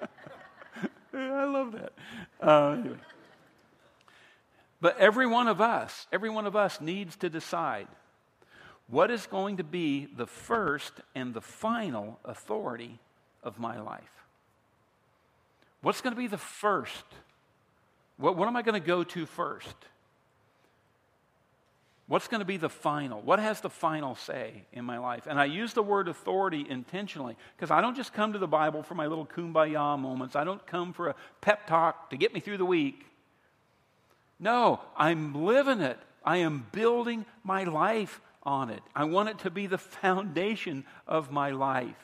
I 1.14 1.46
love 1.46 1.72
that. 1.72 1.94
Uh, 2.42 2.72
anyway. 2.72 2.98
But 4.82 4.98
every 4.98 5.28
one 5.28 5.48
of 5.48 5.62
us, 5.62 6.08
every 6.12 6.30
one 6.30 6.48
of 6.48 6.56
us 6.56 6.82
needs 6.82 7.16
to 7.18 7.30
decide 7.30 7.88
what 8.88 9.12
is 9.12 9.26
going 9.26 9.58
to 9.58 9.64
be 9.64 10.06
the 10.06 10.28
first 10.28 10.94
and 11.16 11.34
the 11.34 11.42
final 11.42 12.20
authority 12.26 13.00
of 13.44 13.60
my 13.60 13.80
life? 13.80 14.26
What's 15.82 16.02
going 16.02 16.14
to 16.14 16.20
be 16.20 16.28
the 16.28 16.38
first? 16.38 17.06
What, 18.18 18.38
what 18.38 18.48
am 18.48 18.56
I 18.56 18.62
going 18.62 18.80
to 18.80 18.86
go 18.86 19.04
to 19.04 19.26
first? 19.26 19.76
What's 22.08 22.28
going 22.28 22.40
to 22.40 22.46
be 22.46 22.58
the 22.58 22.70
final? 22.70 23.22
What 23.22 23.40
has 23.40 23.62
the 23.62 23.70
final 23.70 24.16
say 24.16 24.66
in 24.74 24.84
my 24.84 24.98
life? 24.98 25.28
And 25.28 25.40
I 25.40 25.46
use 25.46 25.72
the 25.72 25.82
word 25.82 26.10
authority 26.10 26.66
intentionally 26.70 27.38
because 27.56 27.72
I 27.72 27.80
don't 27.80 27.96
just 27.96 28.14
come 28.14 28.34
to 28.34 28.40
the 28.40 28.48
Bible 28.48 28.84
for 28.84 28.96
my 28.96 29.08
little 29.08 29.26
kumbaya 29.26 29.98
moments. 29.98 30.36
I 30.36 30.44
don't 30.44 30.66
come 30.68 30.92
for 30.92 31.08
a 31.08 31.16
pep 31.40 31.68
talk 31.68 32.10
to 32.10 32.18
get 32.18 32.34
me 32.34 32.42
through 32.42 32.58
the 32.58 32.66
week. 32.66 33.06
No, 34.42 34.82
I'm 34.98 35.46
living 35.46 35.80
it. 35.80 35.98
I 36.26 36.38
am 36.38 36.68
building 36.74 37.26
my 37.46 37.64
life 37.64 38.20
on 38.44 38.70
it. 38.70 38.82
I 38.96 39.06
want 39.06 39.30
it 39.30 39.40
to 39.40 39.50
be 39.50 39.68
the 39.68 39.78
foundation 39.78 40.86
of 41.08 41.32
my 41.32 41.52
life. 41.52 41.96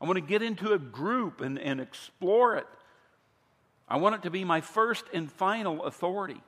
I 0.00 0.06
want 0.06 0.16
to 0.16 0.22
get 0.22 0.42
into 0.42 0.72
a 0.72 0.78
group 0.78 1.40
and, 1.40 1.58
and 1.58 1.80
explore 1.80 2.56
it. 2.56 2.66
I 3.88 3.98
want 3.98 4.14
it 4.14 4.22
to 4.22 4.30
be 4.30 4.44
my 4.44 4.60
first 4.60 5.04
and 5.12 5.30
final 5.30 5.84
authority. 5.84 6.40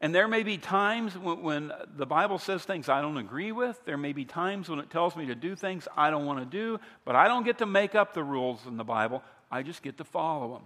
And 0.00 0.14
there 0.14 0.28
may 0.28 0.44
be 0.44 0.58
times 0.58 1.18
when, 1.18 1.42
when, 1.42 1.72
the 1.96 2.06
Bible 2.06 2.38
says 2.38 2.62
things 2.62 2.88
I 2.88 3.00
don't 3.00 3.16
agree 3.16 3.50
with. 3.50 3.84
There 3.84 3.96
may 3.96 4.12
be 4.12 4.24
times 4.24 4.68
when 4.68 4.78
it 4.78 4.90
tells 4.90 5.16
me 5.16 5.26
to 5.26 5.34
do 5.34 5.56
things 5.56 5.88
I 5.96 6.10
don't 6.10 6.26
want 6.26 6.38
to 6.38 6.44
do, 6.44 6.78
but 7.04 7.16
I 7.16 7.26
don't 7.26 7.44
get 7.44 7.58
to 7.58 7.66
make 7.66 7.94
up 7.94 8.14
the 8.14 8.22
rules 8.22 8.60
in 8.66 8.76
the 8.76 8.84
Bible. 8.84 9.24
I 9.50 9.62
just 9.62 9.82
get 9.82 9.98
to 9.98 10.04
follow 10.04 10.54
them. 10.54 10.62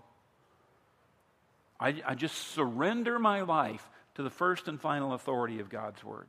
I, 1.81 2.02
I 2.07 2.14
just 2.14 2.37
surrender 2.48 3.18
my 3.18 3.40
life 3.40 3.88
to 4.16 4.22
the 4.22 4.31
first 4.31 4.68
and 4.68 4.78
final 4.81 5.14
authority 5.14 5.61
of 5.61 5.70
God's 5.70 6.05
Word. 6.05 6.26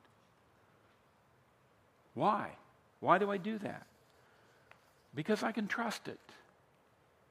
Why? 2.13 2.52
Why 2.99 3.17
do 3.17 3.30
I 3.32 3.38
do 3.38 3.58
that? 3.60 3.86
Because 5.15 5.43
I 5.43 5.52
can 5.52 5.67
trust 5.67 6.08
it. 6.08 6.19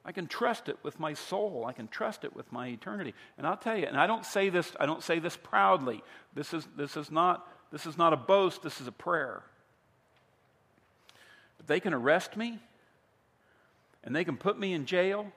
I 0.05 0.13
can 0.13 0.27
trust 0.27 0.69
it 0.69 0.79
with 0.83 0.99
my 0.99 1.15
soul. 1.15 1.65
I 1.67 1.73
can 1.73 1.87
trust 1.87 2.25
it 2.25 2.35
with 2.35 2.51
my 2.51 2.69
eternity. 2.69 3.15
And 3.39 3.47
I'll 3.47 3.57
tell 3.57 3.77
you, 3.77 3.87
and 3.87 3.97
I 3.97 4.07
don't 4.07 4.27
say 4.27 4.49
this, 4.49 4.73
I 4.81 4.87
don't 4.87 5.03
say 5.03 5.19
this 5.19 5.37
proudly. 5.37 6.03
This 6.35 6.53
is, 6.53 6.67
this 6.77 6.97
is, 6.97 7.11
not, 7.11 7.47
this 7.71 7.87
is 7.87 7.97
not 7.97 8.13
a 8.13 8.17
boast, 8.17 8.63
this 8.63 8.81
is 8.81 8.89
a 8.89 8.93
prayer. 8.93 9.43
But 11.57 11.69
they 11.69 11.79
can 11.79 11.95
arrest 11.95 12.37
me, 12.37 12.59
and 14.03 14.15
they 14.15 14.25
can 14.25 14.37
put 14.37 14.59
me 14.59 14.73
in 14.73 14.87
jail, 14.87 15.31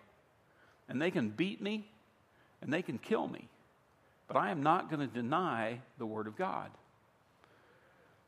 and 0.90 1.00
they 1.00 1.12
can 1.12 1.30
beat 1.30 1.62
me, 1.62 1.88
and 2.62 2.74
they 2.74 2.82
can 2.82 2.98
kill 2.98 3.28
me. 3.28 3.48
But 4.28 4.38
I 4.38 4.50
am 4.50 4.64
not 4.64 4.90
going 4.90 5.08
to 5.08 5.14
deny 5.14 5.82
the 6.00 6.08
Word 6.08 6.26
of 6.26 6.36
God. 6.36 6.72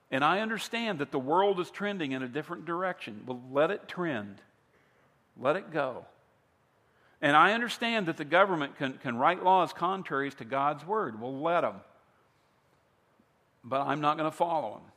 And 0.09 0.23
I 0.23 0.39
understand 0.39 0.99
that 0.99 1.11
the 1.11 1.19
world 1.19 1.59
is 1.59 1.69
trending 1.69 2.13
in 2.13 2.23
a 2.23 2.27
different 2.27 2.65
direction. 2.65 3.23
Well, 3.25 3.41
let 3.51 3.71
it 3.71 3.87
trend. 3.87 4.41
Let 5.39 5.55
it 5.55 5.71
go. 5.71 6.05
And 7.21 7.35
I 7.35 7.53
understand 7.53 8.05
that 8.05 8.17
the 8.17 8.25
government 8.25 8.77
can, 8.77 8.93
can 8.93 9.17
write 9.17 9.43
laws 9.43 9.73
contraries 9.73 10.35
to 10.35 10.45
God's 10.45 10.85
word. 10.85 11.19
Well, 11.19 11.37
let 11.39 11.61
them. 11.61 11.81
But 13.63 13.81
I'm 13.81 14.01
not 14.01 14.17
going 14.17 14.29
to 14.29 14.35
follow 14.35 14.75
them. 14.75 14.91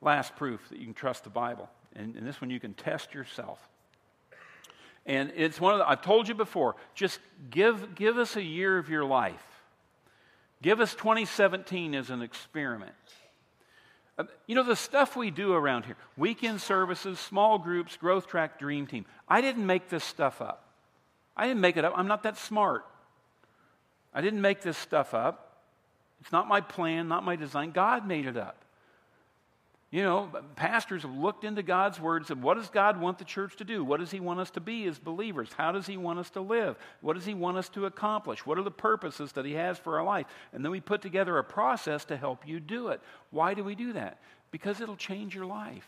Last 0.00 0.36
proof 0.36 0.60
that 0.68 0.78
you 0.78 0.84
can 0.84 0.94
trust 0.94 1.24
the 1.24 1.30
Bible. 1.30 1.70
And, 1.94 2.16
and 2.16 2.26
this 2.26 2.40
one 2.40 2.50
you 2.50 2.60
can 2.60 2.74
test 2.74 3.14
yourself. 3.14 3.58
And 5.06 5.32
it's 5.34 5.60
one 5.60 5.72
of 5.72 5.78
the, 5.78 5.88
I've 5.88 6.02
told 6.02 6.28
you 6.28 6.34
before, 6.34 6.76
just 6.94 7.20
give, 7.50 7.94
give 7.94 8.18
us 8.18 8.36
a 8.36 8.42
year 8.42 8.78
of 8.78 8.88
your 8.88 9.04
life. 9.04 9.51
Give 10.62 10.80
us 10.80 10.94
2017 10.94 11.94
as 11.94 12.10
an 12.10 12.22
experiment. 12.22 12.92
Uh, 14.16 14.24
you 14.46 14.54
know, 14.54 14.62
the 14.62 14.76
stuff 14.76 15.16
we 15.16 15.30
do 15.30 15.52
around 15.52 15.84
here 15.84 15.96
weekend 16.16 16.60
services, 16.60 17.18
small 17.18 17.58
groups, 17.58 17.96
growth 17.96 18.28
track, 18.28 18.58
dream 18.58 18.86
team. 18.86 19.04
I 19.28 19.40
didn't 19.40 19.66
make 19.66 19.88
this 19.88 20.04
stuff 20.04 20.40
up. 20.40 20.64
I 21.36 21.46
didn't 21.46 21.60
make 21.60 21.76
it 21.76 21.84
up. 21.84 21.94
I'm 21.96 22.06
not 22.06 22.22
that 22.22 22.38
smart. 22.38 22.84
I 24.14 24.20
didn't 24.20 24.40
make 24.40 24.60
this 24.60 24.78
stuff 24.78 25.14
up. 25.14 25.62
It's 26.20 26.30
not 26.30 26.46
my 26.46 26.60
plan, 26.60 27.08
not 27.08 27.24
my 27.24 27.34
design. 27.34 27.72
God 27.72 28.06
made 28.06 28.26
it 28.26 28.36
up. 28.36 28.61
You 29.92 30.02
know, 30.02 30.30
pastors 30.56 31.02
have 31.02 31.14
looked 31.14 31.44
into 31.44 31.62
God's 31.62 32.00
word 32.00 32.28
and 32.30 32.42
what 32.42 32.56
does 32.56 32.70
God 32.70 32.98
want 32.98 33.18
the 33.18 33.26
church 33.26 33.56
to 33.56 33.64
do? 33.64 33.84
What 33.84 34.00
does 34.00 34.10
He 34.10 34.20
want 34.20 34.40
us 34.40 34.50
to 34.52 34.60
be 34.60 34.86
as 34.86 34.98
believers? 34.98 35.50
How 35.54 35.70
does 35.70 35.86
He 35.86 35.98
want 35.98 36.18
us 36.18 36.30
to 36.30 36.40
live? 36.40 36.76
What 37.02 37.12
does 37.12 37.26
He 37.26 37.34
want 37.34 37.58
us 37.58 37.68
to 37.70 37.84
accomplish? 37.84 38.46
What 38.46 38.56
are 38.56 38.62
the 38.62 38.70
purposes 38.70 39.32
that 39.32 39.44
He 39.44 39.52
has 39.52 39.78
for 39.78 39.98
our 39.98 40.04
life? 40.04 40.24
And 40.54 40.64
then 40.64 40.72
we 40.72 40.80
put 40.80 41.02
together 41.02 41.36
a 41.36 41.44
process 41.44 42.06
to 42.06 42.16
help 42.16 42.48
you 42.48 42.58
do 42.58 42.88
it. 42.88 43.02
Why 43.30 43.52
do 43.52 43.62
we 43.62 43.74
do 43.74 43.92
that? 43.92 44.18
Because 44.50 44.80
it'll 44.80 44.96
change 44.96 45.34
your 45.34 45.44
life. 45.44 45.86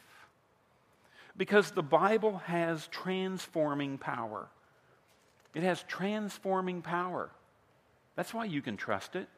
Because 1.34 1.70
the 1.70 1.82
Bible 1.82 2.42
has 2.44 2.86
transforming 2.88 3.96
power. 3.96 4.48
It 5.54 5.62
has 5.62 5.82
transforming 5.84 6.82
power. 6.82 7.30
That's 8.16 8.34
why 8.34 8.44
you 8.44 8.60
can 8.60 8.76
trust 8.76 9.16
it. 9.16 9.28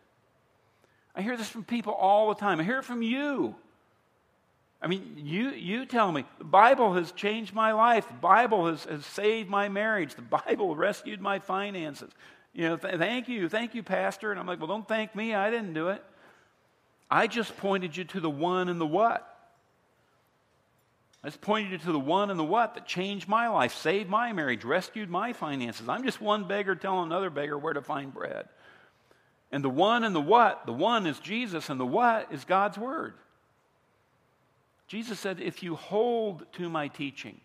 I 1.14 1.22
hear 1.22 1.37
this 1.37 1.48
from 1.48 1.62
people 1.62 1.92
all 1.92 2.31
the 2.31 2.40
time. 2.40 2.59
I 2.59 2.64
hear 2.64 2.81
it 2.81 2.85
from 2.85 3.02
you. 3.02 3.55
I 4.81 4.89
mean, 4.89 5.15
you, 5.17 5.51
you 5.51 5.87
tell 5.87 6.12
me, 6.12 6.25
the 6.39 6.45
Bible 6.45 6.95
has 6.95 7.12
changed 7.12 7.55
my 7.55 7.73
life. 7.73 8.09
The 8.09 8.15
Bible 8.15 8.67
has, 8.67 8.85
has 8.85 9.07
saved 9.07 9.49
my 9.49 9.69
marriage. 9.69 10.15
The 10.15 10.23
Bible 10.23 10.77
rescued 10.77 11.21
my 11.21 11.39
finances. 11.39 12.12
You 12.53 12.69
know, 12.69 12.77
th- 12.77 12.97
thank 12.97 13.29
you, 13.29 13.49
thank 13.49 13.75
you, 13.75 13.83
Pastor. 13.83 14.31
And 14.31 14.39
I'm 14.39 14.47
like, 14.47 14.59
well, 14.59 14.69
don't 14.69 14.87
thank 14.87 15.15
me. 15.15 15.35
I 15.35 15.51
didn't 15.51 15.75
do 15.75 15.89
it. 15.89 16.05
I 17.11 17.27
just 17.27 17.57
pointed 17.57 17.97
you 17.97 18.05
to 18.05 18.21
the 18.21 18.31
one 18.31 18.69
and 18.69 18.81
the 18.81 18.87
what. 18.87 19.33
I 21.23 21.29
just 21.29 21.41
pointed 21.41 21.73
you 21.73 21.79
to 21.79 21.93
the 21.93 21.99
one 21.99 22.31
and 22.31 22.39
the 22.39 22.45
what 22.45 22.75
that 22.75 22.87
changed 22.87 23.29
my 23.29 23.49
life, 23.49 23.75
saved 23.75 24.09
my 24.09 24.33
marriage, 24.33 24.65
rescued 24.65 25.11
my 25.11 25.33
finances. 25.33 25.89
I'm 25.89 26.05
just 26.05 26.21
one 26.21 26.47
beggar 26.47 26.77
telling 26.77 27.07
another 27.07 27.31
beggar 27.31 27.59
where 27.59 27.73
to 27.73 27.83
find 27.83 28.12
bread. 28.12 28.49
And 29.51 29.65
the 29.65 29.71
one 29.71 30.05
and 30.05 30.15
the 30.15 30.21
what, 30.21 30.67
the 30.67 30.73
one 30.73 31.07
is 31.07 31.19
Jesus, 31.19 31.69
and 31.69 31.81
the 31.81 31.87
what 31.87 32.33
is 32.33 32.45
God's 32.45 32.79
Word. 32.79 33.15
Jesus 34.87 35.18
said, 35.18 35.40
If 35.40 35.62
you 35.62 35.75
hold 35.75 36.46
to 36.55 36.68
my 36.68 36.88
teaching, 36.88 37.40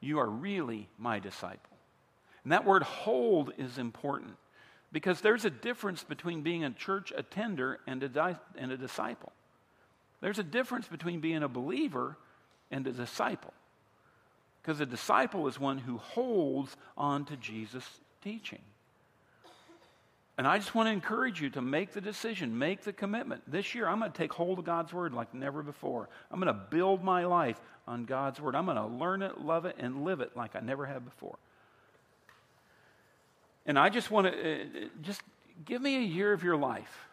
you 0.00 0.18
are 0.18 0.28
really 0.28 0.88
my 0.98 1.18
disciple. 1.18 1.76
And 2.44 2.52
that 2.52 2.64
word 2.64 2.82
hold 2.82 3.52
is 3.58 3.78
important 3.78 4.36
because 4.92 5.20
there's 5.20 5.44
a 5.44 5.50
difference 5.50 6.02
between 6.02 6.42
being 6.42 6.64
a 6.64 6.70
church 6.70 7.12
attender 7.16 7.80
and 7.86 8.02
a, 8.02 8.08
di- 8.08 8.38
and 8.56 8.72
a 8.72 8.76
disciple. 8.76 9.32
There's 10.20 10.38
a 10.38 10.44
difference 10.44 10.88
between 10.88 11.20
being 11.20 11.42
a 11.42 11.48
believer 11.48 12.16
and 12.70 12.86
a 12.86 12.92
disciple. 12.92 13.52
Because 14.62 14.80
a 14.80 14.86
disciple 14.86 15.46
is 15.46 15.58
one 15.58 15.78
who 15.78 15.98
holds 15.98 16.76
on 16.96 17.24
to 17.26 17.36
Jesus' 17.36 18.00
teaching. 18.22 18.60
And 20.38 20.46
I 20.46 20.56
just 20.56 20.72
want 20.72 20.86
to 20.86 20.92
encourage 20.92 21.40
you 21.40 21.50
to 21.50 21.60
make 21.60 21.92
the 21.92 22.00
decision, 22.00 22.56
make 22.56 22.82
the 22.82 22.92
commitment. 22.92 23.42
This 23.50 23.74
year, 23.74 23.88
I'm 23.88 23.98
going 23.98 24.12
to 24.12 24.16
take 24.16 24.32
hold 24.32 24.60
of 24.60 24.64
God's 24.64 24.92
Word 24.92 25.12
like 25.12 25.34
never 25.34 25.64
before. 25.64 26.08
I'm 26.30 26.38
going 26.40 26.54
to 26.54 26.60
build 26.70 27.02
my 27.02 27.24
life 27.24 27.60
on 27.88 28.04
God's 28.04 28.40
Word. 28.40 28.54
I'm 28.54 28.64
going 28.64 28.76
to 28.76 28.86
learn 28.86 29.22
it, 29.22 29.40
love 29.40 29.64
it, 29.64 29.74
and 29.80 30.04
live 30.04 30.20
it 30.20 30.36
like 30.36 30.54
I 30.54 30.60
never 30.60 30.86
have 30.86 31.04
before. 31.04 31.36
And 33.66 33.76
I 33.76 33.88
just 33.88 34.12
want 34.12 34.32
to, 34.32 34.32
uh, 34.32 34.64
just 35.02 35.22
give 35.64 35.82
me 35.82 35.96
a 35.96 36.06
year 36.06 36.32
of 36.32 36.44
your 36.44 36.56
life. 36.56 37.08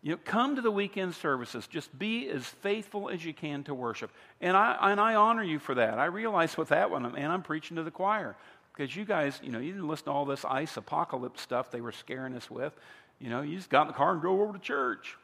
You 0.00 0.12
know, 0.12 0.18
come 0.24 0.54
to 0.56 0.62
the 0.62 0.70
weekend 0.70 1.16
services. 1.16 1.66
Just 1.66 1.96
be 1.98 2.28
as 2.28 2.44
faithful 2.44 3.10
as 3.10 3.24
you 3.24 3.34
can 3.34 3.64
to 3.64 3.74
worship. 3.74 4.12
And 4.40 4.56
I, 4.56 4.76
and 4.92 5.00
I 5.00 5.16
honor 5.16 5.42
you 5.42 5.58
for 5.58 5.74
that. 5.74 5.98
I 5.98 6.04
realize 6.04 6.56
with 6.56 6.68
that 6.68 6.90
one, 6.90 7.02
man, 7.12 7.32
I'm 7.32 7.42
preaching 7.42 7.76
to 7.78 7.82
the 7.82 7.90
choir. 7.90 8.36
Because 8.74 8.94
you 8.96 9.04
guys, 9.04 9.38
you 9.42 9.52
know, 9.52 9.58
you 9.58 9.72
didn't 9.72 9.88
listen 9.88 10.06
to 10.06 10.12
all 10.12 10.24
this 10.24 10.44
ice 10.44 10.76
apocalypse 10.76 11.40
stuff 11.42 11.70
they 11.70 11.80
were 11.80 11.92
scaring 11.92 12.34
us 12.34 12.50
with. 12.50 12.74
You 13.18 13.28
know, 13.28 13.42
you 13.42 13.56
just 13.56 13.70
got 13.70 13.82
in 13.82 13.88
the 13.88 13.94
car 13.94 14.12
and 14.12 14.20
drove 14.20 14.40
over 14.40 14.52
to 14.54 14.58
church. 14.58 15.16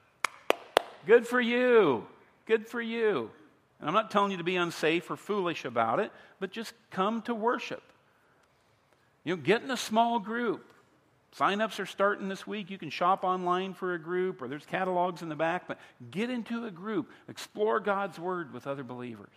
Good 1.07 1.27
for 1.27 1.41
you. 1.41 2.07
Good 2.47 2.67
for 2.67 2.81
you. 2.81 3.31
And 3.81 3.89
I'm 3.89 3.95
not 3.95 4.11
telling 4.11 4.33
you 4.33 4.39
to 4.39 4.45
be 4.45 4.57
unsafe 4.57 5.11
or 5.11 5.17
foolish 5.17 5.65
about 5.65 6.01
it, 6.01 6.13
but 6.41 6.51
just 6.51 6.75
come 6.91 7.23
to 7.23 7.35
worship. 7.35 7.83
You 9.25 9.37
know, 9.37 9.43
get 9.43 9.63
in 9.63 9.71
a 9.71 9.77
small 9.77 10.19
group. 10.19 10.65
Sign-ups 11.33 11.79
are 11.79 11.87
starting 11.87 12.29
this 12.29 12.47
week. 12.47 12.71
You 12.71 12.79
can 12.79 12.91
shop 12.91 13.23
online 13.23 13.75
for 13.75 13.95
a 13.95 13.99
group, 13.99 14.41
or 14.41 14.49
there's 14.49 14.65
catalogs 14.65 15.23
in 15.23 15.29
the 15.29 15.37
back, 15.37 15.69
but 15.69 15.79
get 16.11 16.31
into 16.31 16.65
a 16.65 16.71
group. 16.71 17.11
Explore 17.29 17.81
God's 17.81 18.19
Word 18.19 18.53
with 18.53 18.67
other 18.67 18.83
believers. 18.83 19.29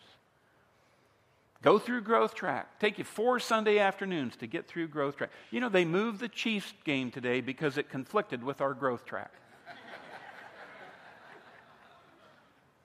Go 1.62 1.78
through 1.78 2.02
Growth 2.02 2.34
Track. 2.34 2.80
Take 2.80 2.98
you 2.98 3.04
four 3.04 3.40
Sunday 3.40 3.78
afternoons 3.78 4.36
to 4.38 4.48
get 4.48 4.68
through 4.68 4.88
Growth 4.88 5.18
Track. 5.18 5.30
You 5.52 5.60
know, 5.60 5.70
they 5.70 5.86
moved 5.86 6.20
the 6.20 6.28
Chiefs 6.28 6.74
game 6.86 7.12
today 7.12 7.40
because 7.42 7.78
it 7.78 7.90
conflicted 7.90 8.44
with 8.44 8.62
our 8.62 8.74
Growth 8.74 9.06
Track. 9.06 9.32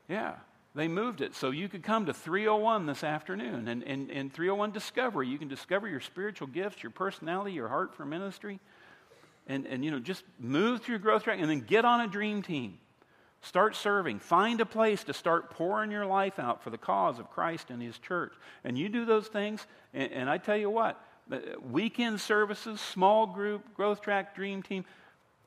yeah, 0.08 0.34
they 0.74 0.88
moved 0.88 1.22
it 1.22 1.34
so 1.34 1.50
you 1.50 1.70
could 1.70 1.82
come 1.82 2.04
to 2.04 2.12
301 2.12 2.84
this 2.84 3.02
afternoon. 3.02 3.66
And 3.66 3.82
in 3.82 4.28
301 4.28 4.72
Discovery, 4.72 5.26
you 5.26 5.38
can 5.38 5.48
discover 5.48 5.88
your 5.88 6.00
spiritual 6.00 6.48
gifts, 6.48 6.82
your 6.82 6.92
personality, 6.92 7.52
your 7.52 7.68
heart 7.68 7.94
for 7.94 8.04
ministry. 8.04 8.60
And, 9.46 9.66
and 9.66 9.82
you 9.82 9.90
know, 9.90 10.00
just 10.00 10.22
move 10.38 10.82
through 10.82 10.98
Growth 10.98 11.24
Track 11.24 11.38
and 11.40 11.48
then 11.48 11.60
get 11.60 11.86
on 11.86 12.02
a 12.02 12.08
dream 12.08 12.42
team. 12.42 12.78
Start 13.46 13.76
serving. 13.76 14.18
Find 14.18 14.60
a 14.60 14.66
place 14.66 15.04
to 15.04 15.14
start 15.14 15.50
pouring 15.50 15.92
your 15.92 16.04
life 16.04 16.40
out 16.40 16.64
for 16.64 16.70
the 16.70 16.78
cause 16.78 17.20
of 17.20 17.30
Christ 17.30 17.70
and 17.70 17.80
His 17.80 17.96
church. 17.96 18.32
And 18.64 18.76
you 18.76 18.88
do 18.88 19.04
those 19.04 19.28
things, 19.28 19.64
and, 19.94 20.10
and 20.10 20.28
I 20.28 20.38
tell 20.38 20.56
you 20.56 20.68
what, 20.68 21.00
weekend 21.70 22.20
services, 22.20 22.80
small 22.80 23.24
group, 23.24 23.72
growth 23.74 24.00
track, 24.00 24.34
dream 24.34 24.64
team, 24.64 24.84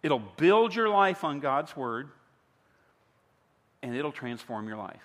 it'll 0.01 0.23
build 0.37 0.73
your 0.73 0.87
life 0.87 1.25
on 1.25 1.41
God's 1.41 1.75
Word, 1.75 2.07
and 3.81 3.93
it'll 3.93 4.13
transform 4.13 4.69
your 4.69 4.77
life. 4.77 5.03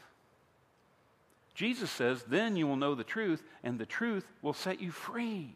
Jesus 1.56 1.90
says, 1.90 2.22
then 2.28 2.54
you 2.54 2.68
will 2.68 2.76
know 2.76 2.94
the 2.94 3.02
truth, 3.02 3.42
and 3.64 3.76
the 3.76 3.86
truth 3.86 4.24
will 4.40 4.52
set 4.52 4.80
you 4.80 4.92
free. 4.92 5.52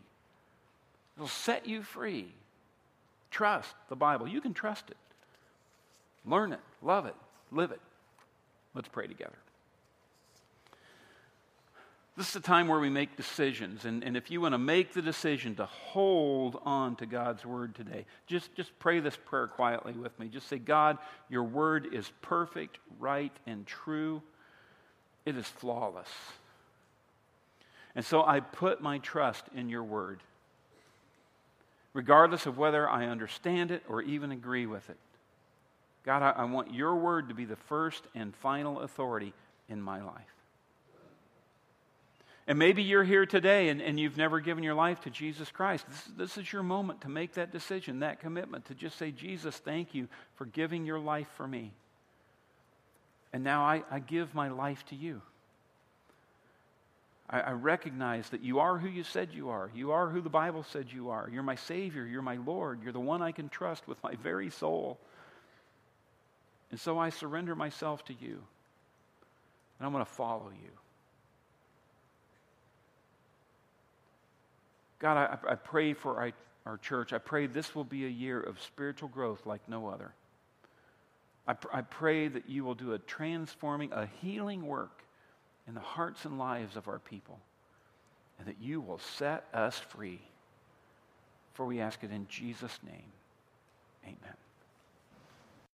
It'll 1.16 1.28
set 1.28 1.68
you 1.68 1.84
free. 1.84 2.32
Trust 3.30 3.76
the 3.88 3.96
Bible. 3.96 4.26
You 4.26 4.40
can 4.40 4.54
trust 4.54 4.90
it. 4.90 4.96
Learn 6.26 6.52
it, 6.52 6.60
love 6.82 7.06
it, 7.06 7.14
live 7.50 7.70
it. 7.70 7.80
Let's 8.74 8.88
pray 8.88 9.06
together. 9.06 9.38
This 12.16 12.30
is 12.30 12.36
a 12.36 12.40
time 12.40 12.66
where 12.66 12.80
we 12.80 12.90
make 12.90 13.16
decisions. 13.16 13.84
And, 13.84 14.02
and 14.02 14.16
if 14.16 14.28
you 14.28 14.40
want 14.40 14.52
to 14.52 14.58
make 14.58 14.92
the 14.92 15.00
decision 15.00 15.54
to 15.54 15.66
hold 15.66 16.60
on 16.64 16.96
to 16.96 17.06
God's 17.06 17.46
word 17.46 17.76
today, 17.76 18.06
just, 18.26 18.52
just 18.56 18.76
pray 18.80 18.98
this 18.98 19.16
prayer 19.16 19.46
quietly 19.46 19.92
with 19.92 20.18
me. 20.18 20.26
Just 20.26 20.48
say, 20.48 20.58
God, 20.58 20.98
your 21.28 21.44
word 21.44 21.94
is 21.94 22.10
perfect, 22.20 22.78
right, 22.98 23.30
and 23.46 23.64
true. 23.68 24.20
It 25.26 25.36
is 25.36 25.46
flawless. 25.46 26.08
And 27.94 28.04
so 28.04 28.24
I 28.24 28.40
put 28.40 28.80
my 28.80 28.98
trust 28.98 29.44
in 29.54 29.68
your 29.68 29.84
word, 29.84 30.20
regardless 31.92 32.46
of 32.46 32.58
whether 32.58 32.88
I 32.88 33.06
understand 33.06 33.70
it 33.70 33.84
or 33.88 34.02
even 34.02 34.32
agree 34.32 34.66
with 34.66 34.90
it. 34.90 34.96
God, 36.04 36.22
I, 36.22 36.30
I 36.30 36.44
want 36.44 36.72
your 36.72 36.96
word 36.96 37.28
to 37.28 37.34
be 37.34 37.44
the 37.44 37.56
first 37.56 38.04
and 38.14 38.34
final 38.36 38.80
authority 38.80 39.32
in 39.68 39.82
my 39.82 40.02
life. 40.02 40.38
And 42.46 42.58
maybe 42.58 42.82
you're 42.82 43.04
here 43.04 43.26
today 43.26 43.68
and, 43.68 43.82
and 43.82 44.00
you've 44.00 44.16
never 44.16 44.40
given 44.40 44.64
your 44.64 44.74
life 44.74 45.02
to 45.02 45.10
Jesus 45.10 45.50
Christ. 45.50 45.84
This, 45.86 46.04
this 46.16 46.38
is 46.38 46.50
your 46.50 46.62
moment 46.62 47.02
to 47.02 47.10
make 47.10 47.34
that 47.34 47.52
decision, 47.52 48.00
that 48.00 48.20
commitment, 48.20 48.64
to 48.66 48.74
just 48.74 48.96
say, 48.96 49.10
Jesus, 49.10 49.58
thank 49.58 49.94
you 49.94 50.08
for 50.36 50.46
giving 50.46 50.86
your 50.86 50.98
life 50.98 51.28
for 51.36 51.46
me. 51.46 51.72
And 53.34 53.44
now 53.44 53.64
I, 53.64 53.82
I 53.90 53.98
give 53.98 54.34
my 54.34 54.48
life 54.48 54.82
to 54.86 54.96
you. 54.96 55.20
I, 57.28 57.40
I 57.40 57.50
recognize 57.52 58.30
that 58.30 58.42
you 58.42 58.60
are 58.60 58.78
who 58.78 58.88
you 58.88 59.04
said 59.04 59.28
you 59.34 59.50
are. 59.50 59.70
You 59.74 59.92
are 59.92 60.08
who 60.08 60.22
the 60.22 60.30
Bible 60.30 60.62
said 60.62 60.86
you 60.90 61.10
are. 61.10 61.28
You're 61.30 61.42
my 61.42 61.56
Savior. 61.56 62.06
You're 62.06 62.22
my 62.22 62.36
Lord. 62.36 62.82
You're 62.82 62.92
the 62.92 63.00
one 63.00 63.20
I 63.20 63.32
can 63.32 63.50
trust 63.50 63.86
with 63.86 64.02
my 64.02 64.14
very 64.14 64.48
soul. 64.48 64.98
And 66.70 66.78
so 66.78 66.98
I 66.98 67.10
surrender 67.10 67.54
myself 67.54 68.04
to 68.06 68.12
you. 68.12 68.42
And 69.78 69.86
I'm 69.86 69.92
going 69.92 70.04
to 70.04 70.10
follow 70.10 70.50
you. 70.50 70.70
God, 74.98 75.16
I, 75.16 75.52
I 75.52 75.54
pray 75.54 75.92
for 75.92 76.20
our, 76.20 76.32
our 76.66 76.76
church. 76.78 77.12
I 77.12 77.18
pray 77.18 77.46
this 77.46 77.74
will 77.74 77.84
be 77.84 78.04
a 78.04 78.08
year 78.08 78.40
of 78.40 78.60
spiritual 78.60 79.08
growth 79.08 79.46
like 79.46 79.60
no 79.68 79.88
other. 79.88 80.12
I, 81.46 81.54
pr- 81.54 81.72
I 81.72 81.82
pray 81.82 82.28
that 82.28 82.48
you 82.48 82.64
will 82.64 82.74
do 82.74 82.92
a 82.92 82.98
transforming, 82.98 83.92
a 83.92 84.08
healing 84.20 84.66
work 84.66 85.02
in 85.66 85.74
the 85.74 85.80
hearts 85.80 86.24
and 86.24 86.38
lives 86.38 86.76
of 86.76 86.88
our 86.88 86.98
people, 86.98 87.38
and 88.38 88.48
that 88.48 88.56
you 88.60 88.80
will 88.80 88.98
set 88.98 89.44
us 89.54 89.78
free. 89.78 90.20
For 91.54 91.64
we 91.64 91.80
ask 91.80 92.02
it 92.02 92.10
in 92.10 92.26
Jesus' 92.28 92.78
name. 92.84 93.12
Amen. 94.04 94.36